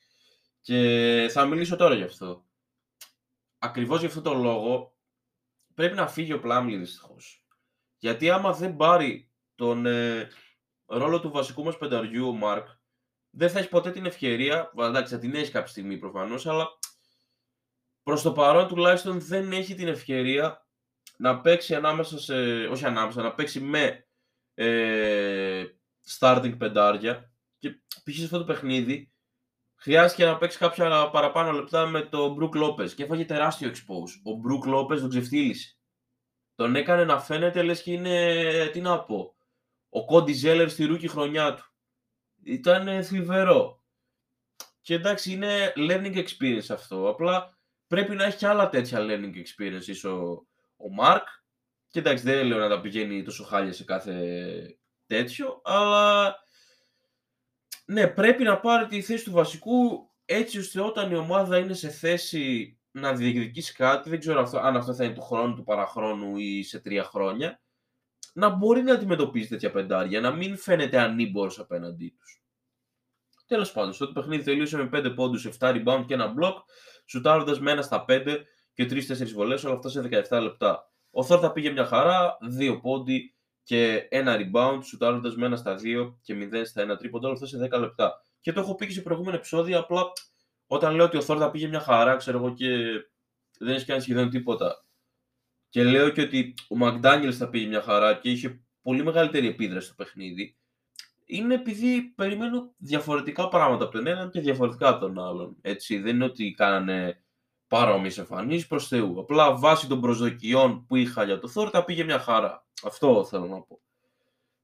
Και 0.61 1.27
θα 1.31 1.45
μιλήσω 1.45 1.75
τώρα 1.75 1.95
γι' 1.95 2.03
αυτό. 2.03 2.45
Ακριβώς 3.57 3.99
γι' 3.99 4.05
αυτό 4.05 4.21
το 4.21 4.33
λόγο 4.33 4.95
πρέπει 5.73 5.95
να 5.95 6.07
φύγει 6.07 6.33
ο 6.33 6.39
Πλάμλι 6.39 6.77
δυστυχώς. 6.77 7.45
Γιατί 7.97 8.29
άμα 8.29 8.53
δεν 8.53 8.75
πάρει 8.75 9.31
τον 9.55 9.85
ε, 9.85 10.27
ρόλο 10.85 11.19
του 11.19 11.31
βασικού 11.31 11.63
μας 11.63 11.77
πενταριού 11.77 12.27
ο 12.27 12.33
Μάρκ, 12.33 12.67
δεν 13.29 13.49
θα 13.49 13.59
έχει 13.59 13.69
ποτέ 13.69 13.91
την 13.91 14.05
ευκαιρία, 14.05 14.71
εντάξει 14.77 15.13
θα 15.13 15.19
την 15.19 15.35
έχει 15.35 15.51
κάποια 15.51 15.67
στιγμή 15.67 15.97
προφανώς, 15.97 16.47
αλλά 16.47 16.67
προς 18.03 18.21
το 18.21 18.31
παρόν 18.31 18.67
τουλάχιστον 18.67 19.21
δεν 19.21 19.51
έχει 19.51 19.75
την 19.75 19.87
ευκαιρία 19.87 20.67
να 21.17 21.41
παίξει 21.41 21.75
ανάμεσα 21.75 22.19
σε, 22.19 22.65
όχι 22.65 22.85
ανάμεσα, 22.85 23.21
να 23.21 23.33
παίξει 23.33 23.59
με 23.59 24.04
ε, 24.55 25.63
starting 26.19 26.57
πεντάρια 26.57 27.31
και 27.57 27.69
π.χ. 28.03 28.15
σε 28.15 28.23
αυτό 28.23 28.37
το 28.37 28.43
παιχνίδι 28.43 29.13
χρειάστηκε 29.75 30.25
να 30.25 30.37
παίξει 30.37 30.57
κάποια 30.57 31.09
παραπάνω 31.09 31.51
λεπτά 31.51 31.85
με 31.85 32.01
τον 32.01 32.33
Μπρουκ 32.33 32.55
Λόπε 32.55 32.85
και 32.85 33.03
έφαγε 33.03 33.25
τεράστιο 33.25 33.69
expose. 33.69 34.21
Ο 34.23 34.31
Μπρουκ 34.31 34.65
Λόπε 34.65 34.95
τον 34.95 35.09
ξεφτύλισε. 35.09 35.77
Τον 36.55 36.75
έκανε 36.75 37.05
να 37.05 37.19
φαίνεται 37.19 37.63
λες 37.63 37.81
και 37.81 37.91
είναι, 37.91 38.69
τι 38.71 38.81
να 38.81 39.03
πω, 39.03 39.35
ο 39.89 40.05
Κόντι 40.05 40.33
Ζέλερ 40.33 40.69
στη 40.69 40.85
ρούκη 40.85 41.07
χρονιά 41.07 41.53
του. 41.53 41.63
Ήταν 42.43 43.03
θλιβερό. 43.03 43.83
Και 44.81 44.93
εντάξει, 44.93 45.31
είναι 45.31 45.73
learning 45.75 46.25
experience 46.25 46.69
αυτό. 46.69 47.09
Απλά 47.09 47.57
πρέπει 47.87 48.15
να 48.15 48.23
έχει 48.23 48.37
και 48.37 48.47
άλλα 48.47 48.69
τέτοια 48.69 48.99
learning 49.01 49.33
experience 49.35 50.09
ο, 50.09 50.17
ο 50.75 50.89
Μάρκ. 50.93 51.27
Και 51.95 52.01
εντάξει, 52.01 52.23
δεν 52.23 52.45
λέω 52.45 52.57
να 52.57 52.69
τα 52.69 52.81
πηγαίνει 52.81 53.23
τόσο 53.23 53.43
χάλια 53.43 53.73
σε 53.73 53.83
κάθε 53.83 54.77
τέτοιο, 55.05 55.61
αλλά 55.63 56.35
ναι, 57.85 58.07
πρέπει 58.07 58.43
να 58.43 58.59
πάρει 58.59 58.85
τη 58.87 59.01
θέση 59.01 59.23
του 59.23 59.31
βασικού 59.31 60.11
έτσι 60.25 60.59
ώστε 60.59 60.81
όταν 60.81 61.11
η 61.11 61.15
ομάδα 61.15 61.57
είναι 61.57 61.73
σε 61.73 61.89
θέση 61.89 62.77
να 62.91 63.13
διεκδικήσει 63.13 63.73
κάτι, 63.73 64.09
δεν 64.09 64.19
ξέρω 64.19 64.41
αυτό, 64.41 64.59
αν 64.59 64.75
αυτό 64.75 64.93
θα 64.93 65.03
είναι 65.03 65.13
του 65.13 65.21
χρόνου, 65.21 65.55
του 65.55 65.63
παραχρόνου 65.63 66.37
ή 66.37 66.63
σε 66.63 66.79
τρία 66.79 67.03
χρόνια, 67.03 67.61
να 68.33 68.49
μπορεί 68.49 68.81
να 68.81 68.93
αντιμετωπίζει 68.93 69.47
τέτοια 69.47 69.71
πεντάρια, 69.71 70.21
να 70.21 70.31
μην 70.31 70.57
φαίνεται 70.57 70.99
ανήμπορος 70.99 71.59
απέναντί 71.59 72.15
τους. 72.19 72.43
Τέλος 73.45 73.71
πάντων, 73.71 73.93
στο 73.93 74.07
παιχνίδι 74.07 74.43
τελείωσε 74.43 74.77
με 74.77 74.89
5 74.93 75.13
πόντους, 75.15 75.45
7 75.45 75.69
rebound 75.69 76.03
και 76.07 76.13
ένα 76.13 76.33
block, 76.39 76.55
σουτάροντας 77.05 77.59
με 77.59 77.71
ένα 77.71 77.81
στα 77.81 78.05
5 78.07 78.45
και 78.73 78.85
3-4 78.85 79.33
βολές, 79.33 79.63
όλα 79.63 79.75
αυτά 79.75 79.89
σε 79.89 80.01
17 80.01 80.41
λεπτά. 80.41 80.89
Ο 81.17 81.23
Θόρτα 81.23 81.51
πήγε 81.51 81.69
μια 81.69 81.85
χαρά, 81.85 82.37
2 82.59 82.79
πόντι 82.81 83.35
και 83.63 84.07
ένα 84.09 84.37
rebound, 84.39 84.79
σουτάροντας 84.83 85.35
με 85.35 85.45
ένα 85.45 85.55
στα 85.55 85.75
2 85.75 86.17
και 86.21 86.33
0 86.33 86.65
στα 86.65 86.93
1 86.93 86.97
τρίποντα, 86.97 87.27
όλα 87.27 87.35
αυτά 87.35 87.47
σε 87.47 87.69
10 87.71 87.79
λεπτά. 87.79 88.21
Και 88.39 88.51
το 88.51 88.59
έχω 88.59 88.75
πει 88.75 88.85
και 88.85 88.93
σε 88.93 89.01
προηγούμενο 89.01 89.35
επεισόδιο, 89.35 89.79
απλά 89.79 90.03
όταν 90.67 90.95
λέω 90.95 91.05
ότι 91.05 91.17
ο 91.17 91.21
Θόρτα 91.21 91.51
πήγε 91.51 91.67
μια 91.67 91.79
χαρά, 91.79 92.15
ξέρω 92.15 92.37
εγώ 92.37 92.53
και 92.53 92.67
δεν 93.59 93.75
έχει 93.75 93.85
κάνει 93.85 94.01
σχεδόν 94.01 94.29
τίποτα. 94.29 94.85
Και 95.69 95.83
λέω 95.83 96.09
και 96.09 96.21
ότι 96.21 96.53
ο 96.69 96.75
Μακντάνιελς 96.75 97.33
τα 97.37 97.49
πήγε 97.49 97.67
μια 97.67 97.81
χαρά 97.81 98.13
και 98.13 98.29
είχε 98.29 98.63
πολύ 98.81 99.03
μεγαλύτερη 99.03 99.47
επίδραση 99.47 99.85
στο 99.85 99.95
παιχνίδι. 99.95 100.57
Είναι 101.25 101.53
επειδή 101.53 102.01
περιμένω 102.01 102.73
διαφορετικά 102.77 103.47
πράγματα 103.47 103.83
από 103.83 103.93
τον 103.93 104.07
έναν 104.07 104.29
και 104.29 104.39
διαφορετικά 104.39 104.89
από 104.89 104.99
τον 104.99 105.19
άλλον. 105.19 105.57
Έτσι, 105.61 105.99
δεν 105.99 106.15
είναι 106.15 106.25
ότι 106.25 106.53
κάνανε 106.57 107.24
παρόμοιες 107.75 108.17
εμφανίσεις 108.17 108.67
προς 108.67 108.87
Θεού. 108.87 109.19
Απλά 109.19 109.57
βάσει 109.57 109.87
των 109.87 110.01
προσδοκιών 110.01 110.85
που 110.85 110.95
είχα 110.95 111.23
για 111.23 111.39
το 111.39 111.47
Θορ 111.47 111.71
τα 111.71 111.83
πήγε 111.83 112.03
μια 112.03 112.19
χαρά. 112.19 112.65
Αυτό 112.83 113.25
θέλω 113.25 113.45
να 113.45 113.61
πω. 113.61 113.81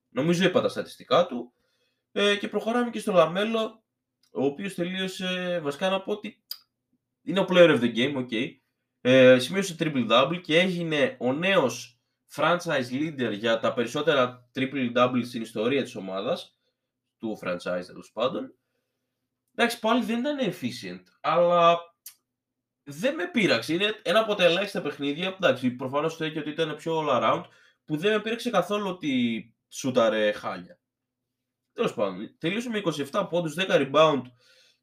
Νομίζω 0.10 0.46
είπα 0.46 0.62
τα 0.62 0.70
στατιστικά 0.70 1.25
του. 1.25 1.53
Ε, 2.12 2.36
και 2.36 2.48
προχωράμε 2.48 2.89
και 2.89 3.00
στο 3.00 3.12
Λαμέλο 3.12 3.84
ο 4.32 4.46
οποίος 4.46 4.74
τελείωσε 4.75 5.60
βασικά 5.63 5.89
να 5.89 6.01
πω 6.01 6.12
ότι 6.12 6.44
είναι 7.22 7.39
ο 7.39 7.46
player 7.50 7.80
of 7.80 7.82
the 7.82 7.96
game, 7.96 8.15
ok. 8.15 8.50
Ε, 9.01 9.39
σημείωσε 9.39 9.75
triple-double 9.80 10.39
και 10.41 10.60
έγινε 10.60 11.18
ο 11.20 11.34
νέος 11.34 12.01
franchise 12.36 12.91
leader 12.91 13.34
για 13.38 13.60
τα 13.60 13.74
περισσότερα 13.74 14.50
triple-double 14.56 15.22
στην 15.25 15.41
ιστορία 15.41 15.84
της 15.84 15.96
ομάδας, 15.96 16.58
του 17.18 17.39
franchise 17.44 17.86
τέλος 17.86 18.12
πάντων. 18.13 18.56
Εντάξει, 19.56 19.80
πάλι 19.80 20.03
δεν 20.03 20.20
ήταν 20.20 20.38
efficient, 20.39 21.03
αλλά 21.22 21.77
δεν 22.84 23.16
με 23.16 23.30
πείραξε. 23.32 23.74
Είναι 23.74 24.00
ένα 24.02 24.20
από 24.20 24.36
τα 24.36 24.44
ελάχιστα 24.44 24.82
παιχνίδια, 24.82 25.28
εντάξει, 25.28 25.72
προφανώς 25.72 26.18
το 26.18 26.24
έχει 26.24 26.40
ότι 26.40 26.50
ήταν 26.50 26.76
πιο 26.76 27.06
all 27.06 27.22
around, 27.22 27.44
που 27.86 27.98
δεν 27.98 28.12
με 28.12 28.20
πείραξε 28.20 28.50
καθόλου 28.50 28.90
ότι 28.90 29.54
σούταρε 29.70 30.32
χάλια. 30.32 30.80
Τέλος 31.74 31.94
πάντων, 31.94 32.36
τελείωσε 32.38 32.70
με 32.70 32.82
27 33.12 33.28
πόντους, 33.30 33.56
10 33.58 33.66
rebound 33.70 34.22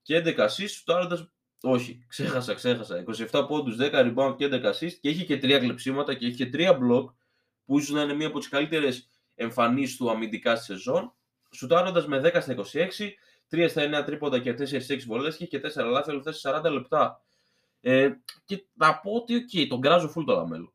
και 0.03 0.17
11 0.17 0.49
assists, 0.49 0.69
σουτάροντα. 0.69 1.33
Όχι, 1.61 2.05
ξέχασα, 2.09 2.55
ξέχασα. 2.55 3.05
27 3.31 3.47
πόντους, 3.49 3.77
10 3.77 3.91
rebound 3.93 4.35
και 4.37 4.45
11 4.45 4.73
assists 4.73 4.99
και 5.01 5.09
έχει 5.09 5.25
και 5.25 5.37
3 5.37 5.59
κλεψίματα 5.59 6.15
και 6.15 6.27
έχει 6.27 6.37
και 6.37 6.51
3 6.53 6.71
block, 6.71 7.05
που 7.65 7.79
ίσως 7.79 7.91
να 7.91 8.03
είναι 8.03 8.15
μία 8.15 8.27
από 8.27 8.39
τις 8.39 8.49
καλύτερες 8.49 9.11
εμφανίσεις 9.35 9.97
του 9.97 10.11
αμυντικά 10.11 10.57
στη 10.57 10.65
σεζόν. 10.65 11.13
Σουτάροντας 11.51 12.07
με 12.07 12.21
10 12.21 12.41
στα 12.41 12.53
26, 12.53 13.15
3 13.51 13.69
στα 13.69 13.83
9 13.83 14.05
τρίποντα 14.05 14.39
και 14.39 14.55
4 14.55 14.87
6 14.87 15.07
βολές 15.07 15.37
και, 15.37 15.47
και 15.47 15.61
4 15.61 15.85
λάθη, 15.91 16.11
αλλά 16.11 16.23
40 16.43 16.71
λεπτά. 16.71 17.23
Ε, 17.81 18.11
και 18.45 18.67
να 18.75 18.99
πω 19.01 19.11
ότι 19.11 19.45
okay, 19.45 19.67
τον 19.69 19.81
κράζω 19.81 20.13
full 20.17 20.25
το 20.27 20.33
λαμέλο. 20.33 20.73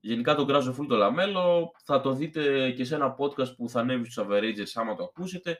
Γενικά 0.00 0.34
τον 0.34 0.46
κράζω 0.46 0.76
full 0.78 0.86
το 0.88 0.96
λαμέλο. 0.96 1.72
Θα 1.84 2.00
το 2.00 2.12
δείτε 2.12 2.70
και 2.70 2.84
σε 2.84 2.94
ένα 2.94 3.16
podcast 3.18 3.56
που 3.56 3.68
θα 3.68 3.80
ανέβει 3.80 4.10
στους 4.10 4.24
Averages 4.26 4.70
άμα 4.74 4.94
το 4.94 5.04
ακούσετε. 5.04 5.58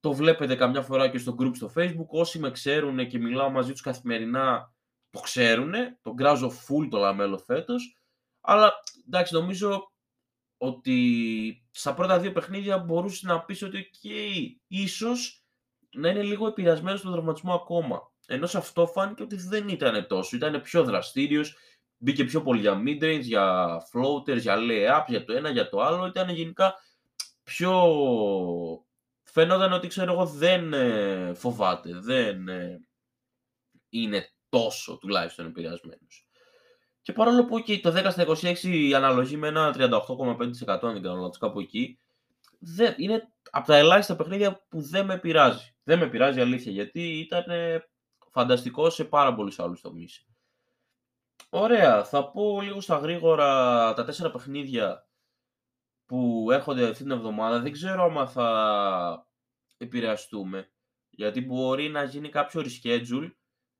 Το 0.00 0.12
βλέπετε 0.12 0.54
καμιά 0.54 0.82
φορά 0.82 1.08
και 1.08 1.18
στο 1.18 1.36
group 1.40 1.50
στο 1.54 1.72
facebook. 1.76 2.06
Όσοι 2.08 2.38
με 2.38 2.50
ξέρουν 2.50 3.08
και 3.08 3.18
μιλάω 3.18 3.50
μαζί 3.50 3.72
τους 3.72 3.80
καθημερινά 3.80 4.74
το 5.10 5.20
ξέρουν. 5.20 5.72
Τον 6.02 6.16
κράζω 6.16 6.48
full 6.48 6.88
το 6.90 6.98
λαμέλο 6.98 7.38
φέτος. 7.38 7.96
Αλλά 8.40 8.72
εντάξει 9.06 9.34
νομίζω 9.34 9.92
ότι 10.56 11.68
στα 11.70 11.94
πρώτα 11.94 12.18
δύο 12.18 12.32
παιχνίδια 12.32 12.78
μπορούσες 12.78 13.22
να 13.22 13.44
πεις 13.44 13.62
ότι 13.62 13.90
okay, 13.92 14.60
ίσως 14.66 15.44
να 15.92 16.08
είναι 16.08 16.22
λίγο 16.22 16.46
επηρεασμένος 16.46 17.00
στον 17.00 17.12
δραματισμό 17.12 17.54
ακόμα. 17.54 18.12
Ενώ 18.32 18.46
σε 18.46 18.58
αυτό 18.58 18.86
φάνηκε 18.86 19.22
ότι 19.22 19.36
δεν 19.36 19.68
ήταν 19.68 20.06
τόσο. 20.06 20.36
Ήταν 20.36 20.62
πιο 20.62 20.84
δραστήριος, 20.84 21.56
μπήκε 21.96 22.24
πιο 22.24 22.42
πολύ 22.42 22.60
για 22.60 22.82
midrange, 22.86 23.20
για 23.22 23.76
floaters, 23.92 24.40
για 24.40 24.56
layup, 24.58 25.04
για 25.06 25.24
το 25.24 25.32
ένα, 25.32 25.50
για 25.50 25.68
το 25.68 25.80
άλλο. 25.80 26.06
Ήταν 26.06 26.28
γενικά 26.28 26.74
πιο... 27.42 27.72
Φαίνονταν 29.22 29.72
ότι 29.72 29.88
ξέρω 29.88 30.12
εγώ 30.12 30.26
δεν 30.26 30.72
ε, 30.72 31.32
φοβάται, 31.34 31.90
δεν 31.94 32.48
ε, 32.48 32.80
είναι 33.88 34.28
τόσο 34.48 34.98
τουλάχιστον 34.98 35.46
επηρεασμένος. 35.46 36.26
Και 37.02 37.12
παρόλο 37.12 37.44
που 37.44 37.60
και 37.60 37.80
το 37.80 37.94
10 37.96 38.06
στα 38.10 38.26
26 38.62 38.92
αναλογεί 38.92 39.36
με 39.36 39.48
ένα 39.48 39.74
38,5% 39.78 39.88
αν 40.66 40.92
δεν 40.92 41.02
κάνω 41.02 41.20
λάθος 41.20 41.38
κάπου 41.38 41.60
εκεί, 41.60 41.98
δεν, 42.58 42.94
είναι 42.96 43.32
από 43.50 43.66
τα 43.66 43.76
ελάχιστα 43.76 44.16
παιχνίδια 44.16 44.66
που 44.68 44.80
δεν 44.80 45.04
με 45.04 45.18
πειράζει. 45.18 45.74
Δεν 45.82 45.98
με 45.98 46.08
πειράζει 46.08 46.40
αλήθεια 46.40 46.72
γιατί 46.72 47.18
ήταν 47.18 47.44
φανταστικό 48.30 48.90
σε 48.90 49.04
πάρα 49.04 49.34
πολλούς 49.34 49.58
άλλους 49.58 49.80
τομείς. 49.80 50.26
Ωραία, 51.48 52.04
θα 52.04 52.30
πω 52.30 52.60
λίγο 52.60 52.80
στα 52.80 52.96
γρήγορα 52.96 53.46
τα 53.94 54.04
τέσσερα 54.04 54.30
παιχνίδια 54.30 55.08
που 56.06 56.48
έρχονται 56.50 56.88
αυτή 56.88 57.02
την 57.02 57.12
εβδομάδα. 57.12 57.60
Δεν 57.60 57.72
ξέρω 57.72 58.02
άμα 58.02 58.26
θα 58.26 59.26
επηρεαστούμε, 59.76 60.70
γιατί 61.10 61.40
μπορεί 61.40 61.88
να 61.88 62.02
γίνει 62.02 62.28
κάποιο 62.28 62.64
reschedule, 62.64 63.30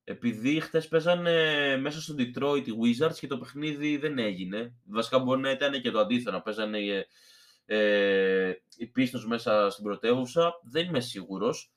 επειδή 0.04 0.60
χτες 0.60 0.88
παίζανε 0.88 1.76
μέσα 1.76 2.00
στο 2.00 2.14
Detroit 2.18 2.66
οι 2.66 2.72
Wizards 2.82 3.18
και 3.18 3.26
το 3.26 3.38
παιχνίδι 3.38 3.96
δεν 3.96 4.18
έγινε. 4.18 4.74
Βασικά 4.84 5.18
μπορεί 5.18 5.40
να 5.40 5.50
ήταν 5.50 5.80
και 5.80 5.90
το 5.90 5.98
αντίθετο, 5.98 6.30
να 6.30 6.42
παίζανε 6.42 7.06
ε, 7.64 8.52
οι 8.76 8.92
Pistons 8.96 9.24
μέσα 9.26 9.70
στην 9.70 9.84
πρωτεύουσα. 9.84 10.52
Δεν 10.62 10.86
είμαι 10.86 11.00
σίγουρος. 11.00 11.72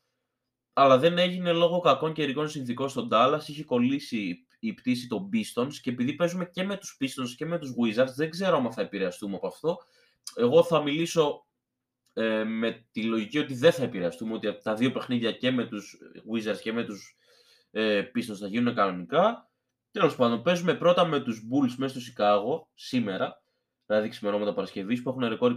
Αλλά 0.73 0.97
δεν 0.97 1.17
έγινε 1.17 1.51
λόγω 1.51 1.79
κακών 1.79 2.13
καιρικών 2.13 2.49
συνθηκών 2.49 2.89
στον 2.89 3.09
Dallas. 3.11 3.41
Είχε 3.47 3.63
κολλήσει 3.63 4.45
η 4.59 4.73
πτήση 4.73 5.07
των 5.07 5.29
Pistons 5.33 5.73
και 5.81 5.89
επειδή 5.89 6.13
παίζουμε 6.13 6.45
και 6.45 6.63
με 6.63 6.77
τους 6.77 6.97
Pistons 6.99 7.29
και 7.37 7.45
με 7.45 7.59
τους 7.59 7.73
Wizards 7.81 8.13
δεν 8.15 8.29
ξέρω 8.29 8.57
αν 8.57 8.71
θα 8.71 8.81
επηρεαστούμε 8.81 9.35
από 9.35 9.47
αυτό. 9.47 9.77
Εγώ 10.35 10.63
θα 10.63 10.81
μιλήσω 10.81 11.45
ε, 12.13 12.43
με 12.43 12.85
τη 12.91 13.03
λογική 13.03 13.39
ότι 13.39 13.53
δεν 13.53 13.71
θα 13.71 13.83
επηρεαστούμε, 13.83 14.33
ότι 14.33 14.57
τα 14.63 14.73
δύο 14.73 14.91
παιχνίδια 14.91 15.31
και 15.31 15.51
με 15.51 15.65
τους 15.65 15.97
Wizards 16.33 16.59
και 16.61 16.73
με 16.73 16.83
τους 16.83 17.17
ε, 17.71 18.01
Pistons 18.15 18.37
θα 18.39 18.47
γίνουν 18.47 18.75
κανονικά. 18.75 19.49
Τέλος 19.91 20.15
πάντων, 20.15 20.41
παίζουμε 20.41 20.73
πρώτα 20.75 21.05
με 21.05 21.19
τους 21.19 21.39
Bulls 21.39 21.73
μέσα 21.77 21.93
στο 21.93 21.99
Σικάγο 21.99 22.69
σήμερα, 22.73 23.43
δηλαδή 23.85 24.09
ξημερώματα 24.09 24.53
Παρασκευής 24.53 25.01
που 25.01 25.09
έχουν 25.09 25.27
ρεκόρ 25.27 25.55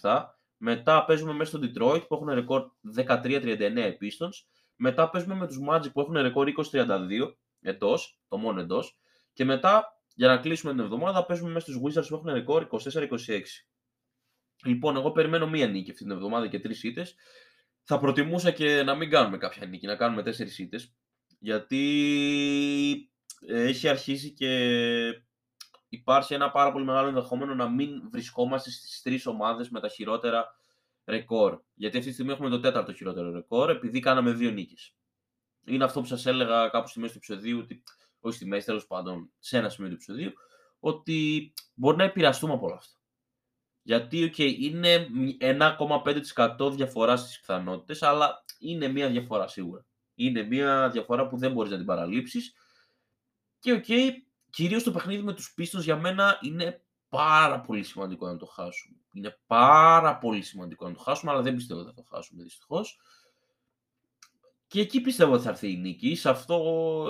23-27. 0.00 0.24
Μετά 0.64 1.04
παίζουμε 1.04 1.32
μέσα 1.32 1.58
στο 1.58 1.60
Detroit 1.62 2.06
που 2.08 2.14
έχουν 2.14 2.28
ρεκόρ 2.28 2.70
13-39 2.96 3.96
Pistons. 4.00 4.44
Μετά 4.76 5.10
παίζουμε 5.10 5.34
με 5.34 5.46
τους 5.46 5.58
Magic 5.70 5.92
που 5.92 6.00
έχουν 6.00 6.14
ρεκόρ 6.14 6.48
20-32 6.72 7.34
εντός, 7.60 8.20
το 8.28 8.36
μόνο 8.36 8.60
εντός. 8.60 8.98
Και 9.32 9.44
μετά, 9.44 10.02
για 10.14 10.28
να 10.28 10.36
κλείσουμε 10.36 10.72
την 10.72 10.80
εβδομάδα, 10.80 11.26
παίζουμε 11.26 11.50
μέσα 11.50 11.66
στους 11.70 11.80
Wizards 11.82 12.06
που 12.08 12.14
έχουν 12.14 12.32
ρεκόρ 12.32 12.62
24-26. 12.62 13.08
Λοιπόν, 14.64 14.96
εγώ 14.96 15.12
περιμένω 15.12 15.48
μία 15.48 15.66
νίκη 15.66 15.90
αυτή 15.90 16.02
την 16.02 16.12
εβδομάδα 16.12 16.48
και 16.48 16.60
τρεις 16.60 16.82
ήττες. 16.82 17.14
Θα 17.82 17.98
προτιμούσα 17.98 18.50
και 18.50 18.82
να 18.82 18.94
μην 18.94 19.10
κάνουμε 19.10 19.38
κάποια 19.38 19.66
νίκη, 19.66 19.86
να 19.86 19.96
κάνουμε 19.96 20.22
τέσσερις 20.22 20.58
ήττες. 20.58 20.94
Γιατί 21.38 21.80
έχει 23.46 23.88
αρχίσει 23.88 24.32
και 24.32 24.48
υπάρχει 25.92 26.34
ένα 26.34 26.50
πάρα 26.50 26.72
πολύ 26.72 26.84
μεγάλο 26.84 27.08
ενδεχόμενο 27.08 27.54
να 27.54 27.68
μην 27.68 28.10
βρισκόμαστε 28.10 28.70
στις 28.70 29.02
τρεις 29.02 29.26
ομάδες 29.26 29.70
με 29.70 29.80
τα 29.80 29.88
χειρότερα 29.88 30.54
ρεκόρ. 31.04 31.60
Γιατί 31.74 31.96
αυτή 31.96 32.08
τη 32.08 32.14
στιγμή 32.14 32.32
έχουμε 32.32 32.48
το 32.48 32.60
τέταρτο 32.60 32.92
χειρότερο 32.92 33.30
ρεκόρ, 33.30 33.70
επειδή 33.70 34.00
κάναμε 34.00 34.32
δύο 34.32 34.50
νίκες. 34.50 34.94
Είναι 35.64 35.84
αυτό 35.84 36.00
που 36.00 36.06
σας 36.06 36.26
έλεγα 36.26 36.68
κάπου 36.68 36.88
στη 36.88 37.00
μέση 37.00 37.12
του 37.12 37.18
επεισοδίου, 37.18 37.58
ότι, 37.58 37.82
όχι 38.20 38.36
στη 38.36 38.46
μέση, 38.46 38.66
τέλος 38.66 38.86
πάντων, 38.86 39.30
σε 39.38 39.58
ένα 39.58 39.68
σημείο 39.68 39.88
του 39.88 39.94
επεισοδίου, 39.94 40.32
ότι 40.78 41.52
μπορεί 41.74 41.96
να 41.96 42.04
επηρεαστούμε 42.04 42.52
από 42.52 42.66
όλα 42.66 42.76
αυτά. 42.76 42.98
Γιατί 43.82 44.32
okay, 44.34 44.54
είναι 44.58 45.08
1,5% 46.58 46.72
διαφορά 46.72 47.16
στις 47.16 47.40
πιθανότητες, 47.40 48.02
αλλά 48.02 48.44
είναι 48.58 48.88
μια 48.88 49.08
διαφορά 49.08 49.48
σίγουρα. 49.48 49.86
Είναι 50.14 50.42
μια 50.42 50.90
διαφορά 50.90 51.26
που 51.26 51.36
δεν 51.36 51.52
μπορείς 51.52 51.70
να 51.70 51.76
την 51.76 51.86
παραλείψεις. 51.86 52.54
Και 53.58 53.72
OK, 53.72 53.84
okay, 53.88 54.10
κυρίως 54.52 54.82
το 54.82 54.90
παιχνίδι 54.90 55.22
με 55.22 55.32
τους 55.32 55.54
Pistons 55.54 55.84
για 55.84 55.96
μένα 55.96 56.38
είναι 56.40 56.84
πάρα 57.08 57.60
πολύ 57.60 57.82
σημαντικό 57.82 58.26
να 58.26 58.36
το 58.36 58.46
χάσουμε. 58.46 58.96
Είναι 59.12 59.38
πάρα 59.46 60.18
πολύ 60.18 60.42
σημαντικό 60.42 60.88
να 60.88 60.94
το 60.94 61.00
χάσουμε, 61.00 61.32
αλλά 61.32 61.42
δεν 61.42 61.54
πιστεύω 61.54 61.80
ότι 61.80 61.88
θα 61.88 61.94
το 61.94 62.08
χάσουμε 62.10 62.42
δυστυχώς. 62.42 63.00
Και 64.66 64.80
εκεί 64.80 65.00
πιστεύω 65.00 65.32
ότι 65.32 65.42
θα 65.42 65.50
έρθει 65.50 65.72
η 65.72 65.76
νίκη. 65.76 66.14
Σε 66.14 66.28
αυτό, 66.28 66.58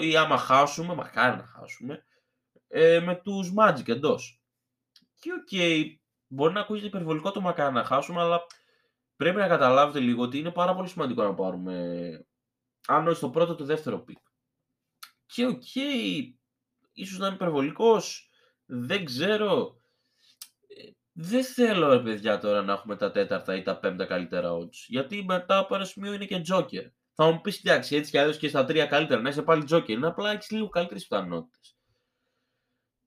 ή 0.02 0.16
άμα 0.16 0.38
χάσουμε, 0.38 0.94
μακάρι 0.94 1.36
να 1.36 1.46
χάσουμε, 1.46 2.04
ε, 2.68 3.00
με 3.00 3.14
τους 3.14 3.52
Magic 3.58 3.88
εντός. 3.88 4.42
Και 5.20 5.32
OK, 5.32 5.48
okay, 5.50 5.96
Μπορεί 6.34 6.52
να 6.52 6.60
ακούγεται 6.60 6.86
υπερβολικό 6.86 7.30
το 7.30 7.40
μακάρι 7.40 7.74
να 7.74 7.84
χάσουμε, 7.84 8.20
αλλά 8.20 8.46
πρέπει 9.16 9.36
να 9.36 9.48
καταλάβετε 9.48 10.00
λίγο 10.00 10.22
ότι 10.22 10.38
είναι 10.38 10.50
πάρα 10.50 10.74
πολύ 10.74 10.88
σημαντικό 10.88 11.22
να 11.22 11.34
πάρουμε, 11.34 12.26
αν 12.86 13.06
όχι 13.06 13.16
στο 13.16 13.30
πρώτο, 13.30 13.54
το 13.54 13.64
δεύτερο 13.64 13.98
pick. 13.98 14.18
Και 15.26 15.46
OK, 15.46 15.62
okay, 15.74 16.34
ίσως 16.92 17.18
να 17.18 17.26
είμαι 17.26 17.34
υπερβολικός, 17.34 18.30
δεν 18.66 19.04
ξέρω. 19.04 19.80
Ε, 20.66 20.90
δεν 21.12 21.44
θέλω, 21.44 21.88
ρε 21.88 22.02
παιδιά, 22.02 22.38
τώρα 22.38 22.62
να 22.62 22.72
έχουμε 22.72 22.96
τα 22.96 23.10
τέταρτα 23.10 23.56
ή 23.56 23.62
τα 23.62 23.78
πέμπτα 23.78 24.04
καλύτερα 24.04 24.52
odds. 24.52 24.84
Γιατί 24.86 25.24
μετά 25.24 25.58
από 25.58 25.74
ένα 25.74 25.84
σημείο 25.84 26.12
είναι 26.12 26.24
και 26.24 26.42
Joker. 26.48 26.90
Θα 27.14 27.30
μου 27.30 27.40
πεις, 27.40 27.58
εντάξει, 27.64 27.96
έτσι 27.96 28.10
κι 28.10 28.18
αλλιώς 28.18 28.38
και 28.38 28.48
στα 28.48 28.64
τρία 28.64 28.86
καλύτερα 28.86 29.20
να 29.20 29.28
είσαι 29.28 29.42
πάλι 29.42 29.64
Joker. 29.70 29.88
Είναι 29.88 30.06
απλά 30.06 30.30
έχεις 30.30 30.50
λίγο 30.50 30.68
καλύτερες 30.68 31.06
πιθανότητες. 31.06 31.76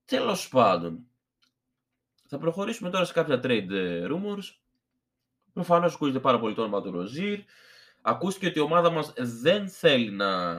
Τέλος 0.06 0.48
πάντων, 0.48 1.08
θα 2.28 2.38
προχωρήσουμε 2.38 2.90
τώρα 2.90 3.06
σε 3.06 3.14
κάποια 3.14 3.40
trade 3.44 3.70
ε, 3.70 4.08
rumors. 4.10 4.44
Προφανώς 5.54 5.94
ακούγεται 5.94 6.20
πάρα 6.20 6.40
πολύ 6.40 6.56
το 6.56 6.62
όνομα 6.62 6.82
του 6.82 6.92
Ροζίρ. 6.92 7.40
Ακούστηκε 8.02 8.48
ότι 8.48 8.60
η 8.60 8.62
ομάδα 8.62 8.90
μας 8.90 9.14
δεν 9.18 9.70
θέλει 9.70 10.12
να 10.12 10.54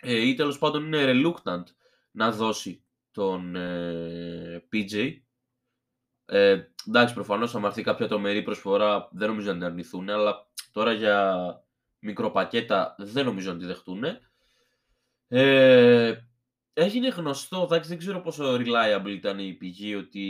ε, 0.00 0.26
ή 0.26 0.34
τέλος 0.34 0.58
πάντων 0.58 0.84
είναι 0.84 1.04
reluctant 1.06 1.62
να 2.10 2.32
δώσει 2.32 2.84
τον 3.10 3.56
ε, 3.56 4.68
PJ. 4.72 5.14
Ε, 6.24 6.62
εντάξει, 6.86 7.14
προφανώς 7.14 7.50
θα 7.50 7.60
έρθει 7.64 7.82
κάποια 7.82 8.08
τρομερή 8.08 8.42
προσφορά 8.42 9.08
δεν 9.12 9.28
νομίζω 9.28 9.46
να 9.46 9.54
την 9.54 9.64
αρνηθούν, 9.64 10.10
αλλά 10.10 10.46
τώρα 10.72 10.92
για 10.92 11.46
μικροπακέτα 11.98 12.94
δεν 12.98 13.24
νομίζω 13.24 13.52
να 13.52 13.58
τη 13.58 13.64
δεχτούν. 13.64 14.04
Ε, 15.28 16.28
Έγινε 16.80 17.08
γνωστό, 17.08 17.62
εντάξει, 17.62 17.88
δεν 17.88 17.98
ξέρω 17.98 18.20
πόσο 18.20 18.54
reliable 18.54 19.08
ήταν 19.08 19.38
η 19.38 19.52
πηγή, 19.52 19.94
ότι 19.94 20.22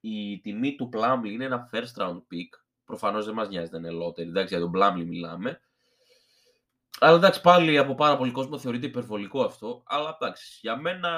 η 0.00 0.40
τιμή 0.40 0.74
του 0.74 0.88
Plumlee 0.92 1.30
είναι 1.30 1.44
ένα 1.44 1.70
first 1.72 2.02
round 2.02 2.16
pick. 2.16 2.48
Προφανώς 2.84 3.24
δεν 3.24 3.34
μας 3.34 3.48
νοιάζει, 3.48 3.70
δεν 3.70 3.80
είναι 3.80 3.90
λότερη. 3.90 4.28
Εντάξει, 4.28 4.56
για 4.56 4.62
τον 4.62 4.72
Plumlee 4.76 5.04
μιλάμε. 5.06 5.60
Αλλά 7.00 7.16
εντάξει, 7.16 7.40
πάλι 7.40 7.78
από 7.78 7.94
πάρα 7.94 8.16
πολύ 8.16 8.30
κόσμο 8.30 8.58
θεωρείται 8.58 8.86
υπερβολικό 8.86 9.44
αυτό. 9.44 9.82
Αλλά 9.86 10.18
εντάξει, 10.20 10.58
για 10.60 10.76
μένα 10.76 11.10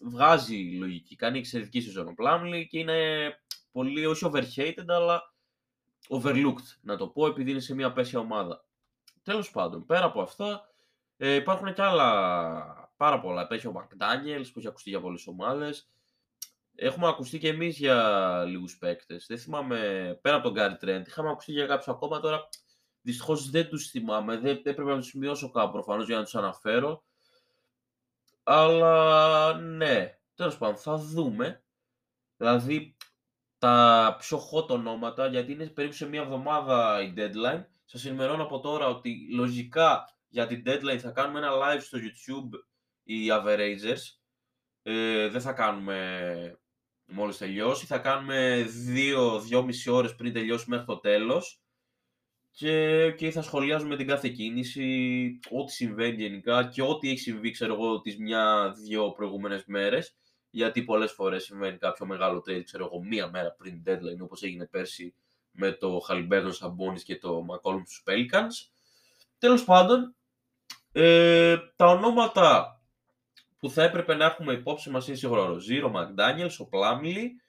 βγάζει 0.00 0.56
λογική. 0.56 1.16
Κάνει 1.16 1.38
εξαιρετική 1.38 1.80
σεζόν 1.80 2.08
ο 2.08 2.14
Plumlee 2.22 2.64
και 2.68 2.78
είναι 2.78 3.30
πολύ, 3.72 4.06
όχι 4.06 4.30
overhated, 4.32 4.84
αλλά 4.86 5.34
overlooked, 6.08 6.78
να 6.80 6.96
το 6.96 7.08
πω, 7.08 7.26
επειδή 7.26 7.50
είναι 7.50 7.60
σε 7.60 7.74
μια 7.74 7.92
πέσια 7.92 8.18
ομάδα. 8.18 8.64
Τέλος 9.22 9.50
πάντων, 9.50 9.86
πέρα 9.86 10.04
από 10.04 10.20
αυτά, 10.20 10.68
ε, 11.16 11.34
υπάρχουν 11.34 11.74
και 11.74 11.82
άλλα 11.82 12.90
πάρα 12.96 13.20
πολλά. 13.20 13.42
Υπάρχει 13.42 13.66
ο 13.66 13.72
McDaniels 13.76 14.46
που 14.52 14.58
έχει 14.58 14.68
ακουστεί 14.68 14.90
για 14.90 15.00
πολλές 15.00 15.26
ομάδες. 15.26 15.88
Έχουμε 16.74 17.08
ακουστεί 17.08 17.38
και 17.38 17.48
εμείς 17.48 17.78
για 17.78 18.44
λίγους 18.46 18.78
παίκτες. 18.78 19.26
Δεν 19.28 19.38
θυμάμαι, 19.38 19.78
πέρα 20.22 20.36
από 20.36 20.44
τον 20.44 20.52
Γκάρι 20.52 20.76
Τρέντ, 20.76 21.06
είχαμε 21.06 21.30
ακουστεί 21.30 21.52
για 21.52 21.66
κάποιους 21.66 21.88
ακόμα 21.88 22.20
τώρα. 22.20 22.48
Δυστυχώς 23.04 23.50
δεν 23.50 23.68
τους 23.68 23.88
θυμάμαι. 23.88 24.36
Δεν 24.36 24.56
έπρεπε 24.56 24.84
να 24.84 24.96
τους 24.96 25.06
σημειώσω 25.06 25.50
κάπου 25.50 25.72
προφανώς 25.72 26.06
για 26.06 26.16
να 26.16 26.22
τους 26.22 26.34
αναφέρω. 26.34 27.04
Αλλά 28.42 29.54
ναι, 29.54 30.18
τέλος 30.34 30.58
πάντων 30.58 30.76
θα 30.76 30.96
δούμε. 30.96 31.64
Δηλαδή 32.36 32.96
τα 33.58 34.16
πιο 34.18 34.38
hot 34.38 34.68
ονόματα, 34.68 35.26
γιατί 35.26 35.52
είναι 35.52 35.66
περίπου 35.66 35.94
σε 35.94 36.08
μία 36.08 36.20
εβδομάδα 36.20 37.02
η 37.02 37.14
deadline. 37.16 37.64
Σας 37.84 38.04
ενημερώνω 38.04 38.42
από 38.42 38.60
τώρα 38.60 38.86
ότι 38.86 39.28
λογικά 39.34 40.16
για 40.28 40.46
την 40.46 40.62
deadline 40.66 40.98
θα 40.98 41.10
κάνουμε 41.10 41.38
ένα 41.38 41.50
live 41.52 41.80
στο 41.80 41.98
YouTube 41.98 42.58
οι 43.02 43.26
averagers. 43.30 44.18
Ε, 44.82 45.28
δεν 45.28 45.40
θα 45.40 45.52
κάνουμε 45.52 46.58
μόλις 47.06 47.38
τελειώσει, 47.38 47.86
θα 47.86 47.98
κάνουμε 47.98 48.66
2-2,5 49.50 49.92
ώρες 49.92 50.14
πριν 50.14 50.32
τελειώσει 50.32 50.70
μέχρι 50.70 50.86
το 50.86 50.98
τέλος 50.98 51.63
και, 52.54 53.10
και 53.10 53.30
θα 53.30 53.42
σχολιάζουμε 53.42 53.96
την 53.96 54.06
κάθε 54.06 54.28
κίνηση, 54.28 55.38
ό,τι 55.50 55.72
συμβαίνει 55.72 56.22
γενικά 56.22 56.68
και 56.68 56.82
ό,τι 56.82 57.10
έχει 57.10 57.18
συμβεί, 57.18 57.50
ξέρω 57.50 57.74
εγώ, 57.74 58.00
τις 58.00 58.18
μια-δυο 58.18 59.12
προηγούμενες 59.12 59.64
μέρες 59.66 60.16
γιατί 60.50 60.82
πολλές 60.82 61.12
φορές 61.12 61.44
συμβαίνει 61.44 61.78
κάποιο 61.78 62.06
μεγάλο 62.06 62.38
trade, 62.38 62.64
ξέρω 62.64 62.84
εγώ, 62.84 63.02
μία 63.02 63.30
μέρα 63.30 63.52
πριν 63.52 63.82
deadline, 63.86 64.20
όπως 64.20 64.42
έγινε 64.42 64.66
πέρσι 64.66 65.14
με 65.50 65.72
το 65.72 65.98
Χαλιμπέρτον 65.98 66.52
Σαμπόνις 66.52 67.02
και 67.02 67.18
το 67.18 67.46
McCollum 67.50 67.82
στους 67.84 68.02
Pelicans. 68.06 68.70
Τέλος 69.38 69.64
πάντων, 69.64 70.14
ε, 70.92 71.56
τα 71.76 71.86
ονόματα 71.86 72.80
που 73.58 73.70
θα 73.70 73.82
έπρεπε 73.82 74.14
να 74.14 74.24
έχουμε 74.24 74.52
υπόψη 74.52 74.90
μας 74.90 75.06
είναι 75.08 75.16
σίγουρα 75.16 75.42
ο 75.42 75.46
Ροζίρο, 75.46 75.86
ο 75.86 75.90
Μακδάνιελς, 75.90 76.60
ο 76.60 76.68
Πλάμιλι. 76.68 77.40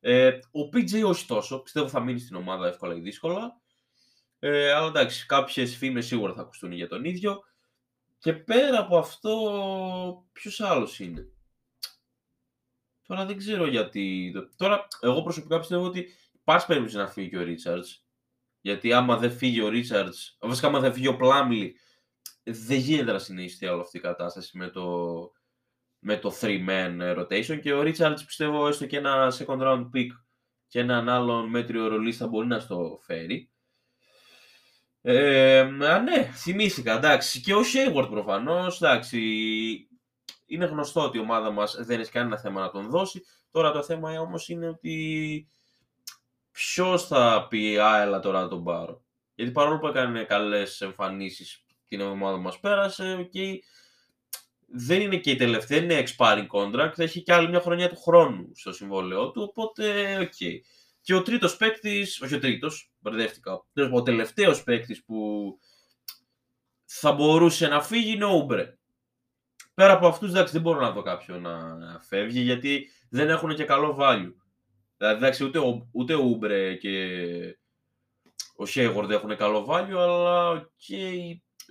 Ε, 0.00 0.28
ο 0.28 0.60
PJ 0.72 1.04
όχι 1.06 1.26
τόσο, 1.26 1.58
πιστεύω 1.58 1.88
θα 1.88 2.00
μείνει 2.00 2.18
στην 2.18 2.36
ομάδα 2.36 2.66
εύκολα 2.66 2.94
ή 2.94 3.00
δύσκολα. 3.00 3.60
Ε, 4.42 4.72
αλλά 4.72 4.86
εντάξει, 4.86 5.26
κάποιες 5.26 5.76
φήμες 5.76 6.06
σίγουρα 6.06 6.34
θα 6.34 6.40
ακουστούν 6.40 6.72
για 6.72 6.88
τον 6.88 7.04
ίδιο. 7.04 7.42
Και 8.18 8.32
πέρα 8.32 8.78
από 8.78 8.98
αυτό, 8.98 10.28
ποιος 10.32 10.60
άλλος 10.60 10.98
είναι; 10.98 11.32
Τώρα 13.06 13.26
δεν 13.26 13.36
ξέρω 13.36 13.66
γιατί. 13.66 14.32
Τώρα, 14.56 14.86
εγώ 15.00 15.22
προσωπικά 15.22 15.58
πιστεύω 15.58 15.84
ότι 15.84 16.08
υπάρχει 16.32 16.66
περίπτωση 16.66 16.96
να 16.96 17.06
φύγει 17.06 17.28
και 17.28 17.38
ο 17.38 17.42
Ρίτσαρτς. 17.42 18.04
Γιατί 18.60 18.92
άμα 18.92 19.16
δεν 19.16 19.30
φύγει 19.30 19.62
ο 19.62 19.68
Ρίτσαρτς, 19.68 20.36
βασικά 20.40 20.66
άμα 20.66 20.80
δεν 20.80 20.92
φύγει 20.92 21.08
ο 21.08 21.16
Πλάμιλι, 21.16 21.76
δεν 22.42 22.78
γίνεται 22.78 23.12
να 23.12 23.18
συνεχιστεί 23.18 23.66
όλη 23.66 23.80
αυτή 23.80 23.96
η 23.96 24.00
κατάσταση 24.00 24.58
με 24.58 24.68
το, 24.68 25.16
με 25.98 26.16
το 26.16 26.32
three-man 26.40 27.18
rotation 27.18 27.60
και 27.62 27.72
ο 27.72 27.80
Richards 27.80 28.22
πιστεύω 28.26 28.68
έστω 28.68 28.86
και 28.86 28.96
ένα 28.96 29.32
second 29.38 29.60
round 29.60 29.90
pick 29.94 30.08
και 30.66 30.78
έναν 30.78 31.08
άλλον 31.08 31.48
μέτριο 31.48 31.88
ρολίστα 31.88 32.26
μπορεί 32.26 32.46
να 32.46 32.60
στο 32.60 32.98
φέρει. 33.02 33.50
Ε, 35.02 35.58
α, 35.58 35.98
ναι, 35.98 36.30
θυμήθηκα, 36.34 36.96
εντάξει. 36.96 37.40
Και 37.40 37.54
ο 37.54 37.60
Hayward 37.60 38.08
προφανώς, 38.10 38.82
εντάξει. 38.82 39.18
Είναι 40.46 40.64
γνωστό 40.64 41.04
ότι 41.04 41.18
η 41.18 41.20
ομάδα 41.20 41.50
μας 41.50 41.76
δεν 41.80 42.00
έχει 42.00 42.10
κανένα 42.10 42.38
θέμα 42.38 42.60
να 42.60 42.70
τον 42.70 42.90
δώσει. 42.90 43.22
Τώρα 43.50 43.72
το 43.72 43.82
θέμα 43.82 44.20
όμως 44.20 44.48
είναι 44.48 44.68
ότι 44.68 45.46
ποιος 46.50 47.06
θα 47.06 47.46
πει 47.48 47.78
«Α, 47.78 48.02
έλα 48.02 48.20
τώρα 48.20 48.40
να 48.40 48.48
τον 48.48 48.64
πάρω». 48.64 49.02
Γιατί 49.34 49.52
παρόλο 49.52 49.78
που 49.78 49.86
έκανε 49.86 50.24
καλές 50.24 50.80
εμφανίσεις 50.80 51.64
την 51.86 52.00
εβδομάδα 52.00 52.36
που 52.36 52.42
μας 52.42 52.60
πέρασε 52.60 53.28
και 53.30 53.62
δεν 54.66 55.00
είναι 55.00 55.16
και 55.16 55.30
η 55.30 55.36
τελευταία, 55.36 55.78
είναι 55.78 56.02
expiring 56.06 56.46
contract, 56.52 56.92
θα 56.94 57.02
έχει 57.02 57.22
και 57.22 57.32
άλλη 57.32 57.48
μια 57.48 57.60
χρονιά 57.60 57.88
του 57.88 58.00
χρόνου 58.00 58.50
στο 58.54 58.72
συμβόλαιό 58.72 59.30
του, 59.30 59.42
οπότε 59.42 60.16
OK. 60.18 60.32
Okay. 60.38 60.58
Και 61.10 61.16
Και 61.16 61.22
ο 61.22 61.24
τρίτος 61.24 61.56
παίκτης, 61.56 62.20
όχι 62.20 62.34
ο 62.34 62.38
τρίτος, 62.38 62.92
μπερδεύτηκα. 62.98 63.64
Ο 63.92 64.02
τελευταίος 64.02 64.62
παίκτης 64.62 65.04
που 65.04 65.58
θα 66.84 67.12
μπορούσε 67.12 67.68
να 67.68 67.82
φύγει 67.82 68.12
είναι 68.12 68.24
ο 68.24 68.34
Ούμπρε. 68.34 68.78
Πέρα 69.74 69.92
από 69.92 70.06
αυτούς, 70.06 70.30
εντάξει, 70.30 70.52
δεν 70.52 70.62
μπορώ 70.62 70.80
να 70.80 70.90
δω 70.90 71.02
κάποιον 71.02 71.40
να 71.40 72.00
φεύγει 72.00 72.40
γιατί 72.40 72.88
δεν 73.10 73.28
έχουν 73.28 73.54
και 73.54 73.64
καλό 73.64 73.96
value. 74.00 74.34
Δηλαδή, 74.96 75.16
εντάξει, 75.16 75.44
ούτε 75.44 75.58
ο, 75.58 75.88
ούτε 75.92 76.14
ο 76.14 76.22
Ούμπρε 76.22 76.74
και 76.74 77.08
ο 78.56 78.66
Σέιγορντ 78.66 79.10
έχουν 79.10 79.36
καλό 79.36 79.66
value, 79.68 79.96
αλλά 79.96 80.70
και 80.76 81.10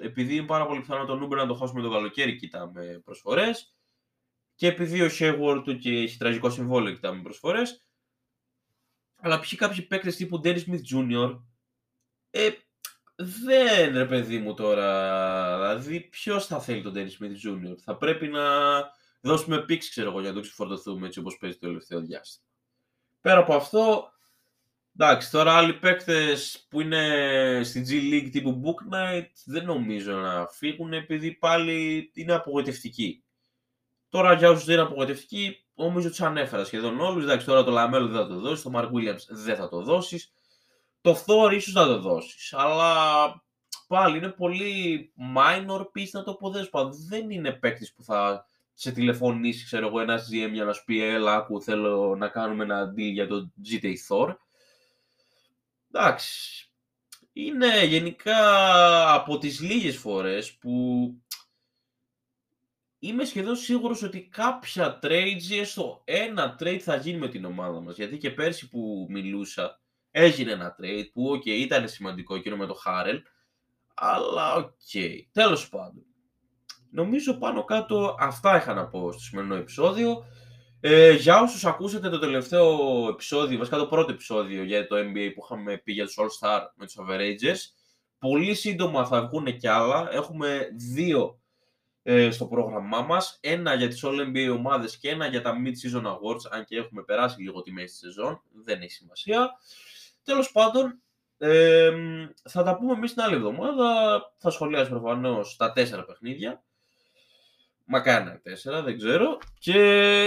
επειδή 0.02 0.36
είναι 0.36 0.45
πάρα 0.45 0.65
πολύ 0.65 0.80
πιθανό 0.80 1.06
τον 1.06 1.21
Ούμπρε 1.21 1.41
να 1.41 1.47
το 1.47 1.54
χάσουμε 1.54 1.82
το 1.82 1.89
καλοκαίρι, 1.89 2.36
κοιτάμε 2.36 3.02
προσφορές. 3.04 3.75
Και 4.56 4.67
επειδή 4.67 5.02
ο 5.02 5.10
Σέιγορντ 5.10 5.69
και 5.71 5.89
έχει 5.89 6.17
τραγικό 6.17 6.49
συμβόλαιο, 6.49 6.93
κοιτάμε 6.93 7.21
προσφορές. 7.21 7.84
Αλλά 9.21 9.39
ποιοι 9.39 9.58
κάποιοι 9.58 9.82
παίκτες 9.82 10.15
τύπου 10.15 10.39
Ντένι 10.39 10.60
Σμιθ 10.60 10.82
Jr. 10.93 11.39
Ε, 12.29 12.49
δεν 13.15 13.93
ρε 13.93 14.05
παιδί 14.05 14.38
μου 14.38 14.53
τώρα. 14.53 15.58
Δηλαδή, 15.58 15.99
ποιος 15.99 16.45
θα 16.45 16.60
θέλει 16.60 16.82
τον 16.82 16.93
Ντένι 16.93 17.10
Σμιθ 17.10 17.45
Jr. 17.45 17.75
Θα 17.84 17.97
πρέπει 17.97 18.27
να 18.27 18.41
δώσουμε 19.21 19.65
picks, 19.65 19.89
ξέρω 19.89 20.10
εγώ, 20.10 20.19
για 20.19 20.29
να 20.29 20.36
το 20.36 20.41
ξεφορτωθούμε 20.41 21.08
έτσι 21.08 21.19
όπως 21.19 21.38
παίζει 21.38 21.58
το 21.58 21.67
τελευταίο 21.67 22.01
διάστημα. 22.01 22.47
Πέρα 23.21 23.39
από 23.39 23.55
αυτό, 23.55 24.12
εντάξει, 24.95 25.32
τώρα 25.32 25.58
άλλοι 25.58 25.73
παίκτες 25.73 26.65
που 26.69 26.82
είναι 26.82 27.62
στην 27.63 27.84
G 27.88 27.91
League 27.91 28.29
τύπου 28.32 28.62
Bouknight 28.63 29.30
δεν 29.45 29.65
νομίζω 29.65 30.13
να 30.15 30.47
φύγουν 30.47 30.93
επειδή 30.93 31.32
πάλι 31.32 32.12
είναι 32.13 32.34
απογοητευτικοί. 32.34 33.23
Τώρα 34.10 34.34
για 34.34 34.49
όσους 34.49 34.65
δεν 34.65 34.75
είναι 34.75 34.86
απογοητευτικοί, 34.86 35.65
νομίζω 35.86 36.10
τους 36.10 36.25
ανέφερα 36.26 36.65
σχεδόν 36.65 37.00
όλους. 37.00 37.24
Εντάξει, 37.24 37.46
τώρα 37.46 37.63
το 37.63 37.72
Λαμέλο 37.72 38.08
δεν 38.08 38.22
θα 38.22 38.28
το 38.28 38.39
δώσεις, 38.39 38.63
το 38.63 38.72
Mark 38.74 38.89
Williams 38.92 39.26
δεν 39.30 39.56
θα 39.56 39.70
το 39.70 39.82
δώσεις. 39.82 40.34
Το 41.02 41.24
Thor 41.26 41.54
ίσως 41.54 41.74
να 41.74 41.86
το 41.86 42.00
δώσεις. 42.00 42.54
Αλλά 42.54 43.44
πάλι 43.88 44.18
είναι 44.18 44.30
πολύ 44.30 45.12
minor 45.36 45.82
piece 45.82 46.12
να 46.12 46.24
το 46.24 46.34
πω. 46.34 46.52
Δεν 47.10 47.30
είναι 47.30 47.52
παίκτης 47.52 47.94
που 47.94 48.04
θα 48.04 48.46
σε 48.74 48.92
τηλεφωνήσει, 48.92 49.65
ξέρω 49.65 49.88
εγώ, 49.88 50.00
ένας 50.00 50.30
GM 50.32 50.52
για 50.52 50.63
να 50.63 50.74
σου 50.74 50.84
πει 50.84 51.04
Ελά, 51.04 51.36
άκου, 51.36 51.62
θέλω 51.62 52.15
να 52.15 52.28
κάνουμε 52.28 52.63
ένα 52.63 52.94
deal 52.98 53.12
για 53.12 53.28
το 53.28 53.52
GTA 53.70 53.94
Thor. 54.08 54.36
Εντάξει. 55.92 56.63
Είναι 57.34 57.86
γενικά 57.86 59.13
από 59.13 59.38
τις 59.38 59.60
λίγες 59.60 59.98
φορές 59.98 60.54
που 60.54 60.72
είμαι 62.99 63.25
σχεδόν 63.25 63.55
σίγουρος 63.55 64.03
ότι 64.03 64.27
κάποια 64.27 64.99
trade 65.03 65.41
ή 65.49 65.57
έστω 65.57 66.01
ένα 66.03 66.55
trade 66.59 66.79
θα 66.79 66.95
γίνει 66.95 67.17
με 67.17 67.27
την 67.27 67.45
ομάδα 67.45 67.81
μας. 67.81 67.95
Γιατί 67.95 68.17
και 68.17 68.31
πέρσι 68.31 68.69
που 68.69 69.07
μιλούσα 69.09 69.81
έγινε 70.12 70.51
ένα 70.51 70.75
trade 70.81 71.09
που 71.13 71.35
okay, 71.35 71.47
ήταν 71.47 71.88
σημαντικό 71.88 72.35
εκείνο 72.35 72.55
με 72.55 72.65
το 72.65 72.73
Χάρελ, 72.73 73.21
αλλά 73.93 74.55
OK. 74.56 74.69
Okay. 74.93 75.15
Τέλος 75.31 75.69
πάντων. 75.69 76.03
Νομίζω 76.91 77.33
πάνω 77.33 77.63
κάτω 77.63 78.15
αυτά 78.19 78.57
είχα 78.57 78.73
να 78.73 78.88
πω 78.88 79.12
στο 79.12 79.21
σημερινό 79.21 79.55
επεισόδιο. 79.55 80.23
Ε, 80.81 81.12
για 81.12 81.41
όσους 81.41 81.65
ακούσατε 81.65 82.09
το 82.09 82.19
τελευταίο 82.19 82.77
επεισόδιο, 83.09 83.57
βασικά 83.57 83.77
το 83.77 83.88
πρώτο 83.88 84.12
επεισόδιο 84.12 84.63
για 84.63 84.88
το 84.88 84.95
NBA 84.95 85.31
που 85.35 85.41
είχαμε 85.43 85.77
πει 85.77 85.91
για 85.91 86.05
τους 86.05 86.17
All 86.19 86.47
Star 86.47 86.62
με 86.75 86.85
τους 86.85 86.95
Averagers, 86.99 87.59
πολύ 88.19 88.53
σύντομα 88.53 89.05
θα 89.05 89.27
βγουν 89.27 89.57
και 89.57 89.69
άλλα. 89.69 90.09
Έχουμε 90.12 90.67
δύο 90.93 91.38
ε, 92.12 92.32
στο 92.32 92.45
πρόγραμμά 92.45 93.02
μας, 93.02 93.38
ένα 93.41 93.74
για 93.74 93.88
τις 93.88 94.04
All 94.06 94.28
NBA 94.28 94.56
ομάδες 94.58 94.98
και 94.98 95.10
ένα 95.10 95.28
για 95.28 95.41
τα 95.41 95.54
Mid-Season 95.65 96.04
Awards, 96.04 96.50
αν 96.50 96.65
και 96.65 96.78
έχουμε 96.78 97.04
περάσει 97.04 97.41
λίγο 97.41 97.62
τη 97.62 97.72
μέση 97.72 97.88
της 97.88 97.98
σεζόν, 97.98 98.41
δεν 98.63 98.82
έχει 98.82 98.91
σημασία. 98.91 99.50
Τέλος 100.24 100.52
πάντων, 100.52 101.02
ε, 101.38 101.91
θα 102.50 102.63
τα 102.63 102.78
πούμε 102.78 102.93
εμείς 102.93 103.13
την 103.13 103.22
άλλη 103.22 103.36
εβδομάδα, 103.36 104.22
θα 104.38 104.50
σχολιάσουμε 104.50 105.00
προφανώς 105.00 105.56
τα 105.56 105.72
τέσσερα 105.72 106.06
παιχνίδια. 106.06 106.63
Μακάρι 107.86 108.26
να 108.26 108.39
τέσσερα, 108.39 108.82
δεν 108.82 108.98
ξέρω. 108.98 109.38
Και 109.60 109.74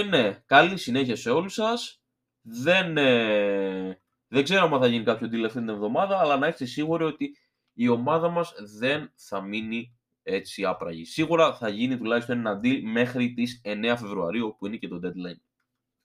ναι, 0.09 0.43
καλή 0.47 0.77
συνέχεια 0.77 1.17
σε 1.17 1.31
όλους 1.31 1.55
σας. 1.55 2.01
Δεν, 2.43 2.97
ε, 2.97 4.01
δεν 4.29 4.45
ξέρω 4.45 4.65
αν 4.65 4.81
θα 4.81 4.87
γίνει 4.87 5.05
κάποιο 5.05 5.29
deal 5.33 5.45
αυτή 5.45 5.59
την 5.59 5.69
εβδομάδα, 5.69 6.19
αλλά 6.19 6.37
να 6.37 6.47
είστε 6.47 6.65
σίγουροι 6.65 7.05
ότι 7.05 7.37
η 7.73 7.89
ομάδα 7.89 8.29
μας 8.29 8.55
δεν 8.79 9.13
θα 9.15 9.41
μείνει 9.41 9.97
έτσι 10.23 10.65
άπραγη. 10.65 11.05
Σίγουρα 11.05 11.55
θα 11.55 11.69
γίνει 11.69 11.97
τουλάχιστον 11.97 12.39
ένα 12.39 12.61
deal 12.65 12.81
μέχρι 12.83 13.33
τις 13.33 13.61
9 13.65 13.95
Φεβρουαρίου 13.99 14.57
που 14.59 14.67
είναι 14.67 14.77
και 14.77 14.89
το 14.89 15.01
deadline. 15.03 15.41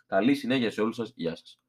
Καλή 0.06 0.36
συνέχεια 0.36 0.72
σε 0.72 0.82
όλους 0.82 0.96
σας. 0.96 1.12
Γεια 1.16 1.36
σας. 1.36 1.60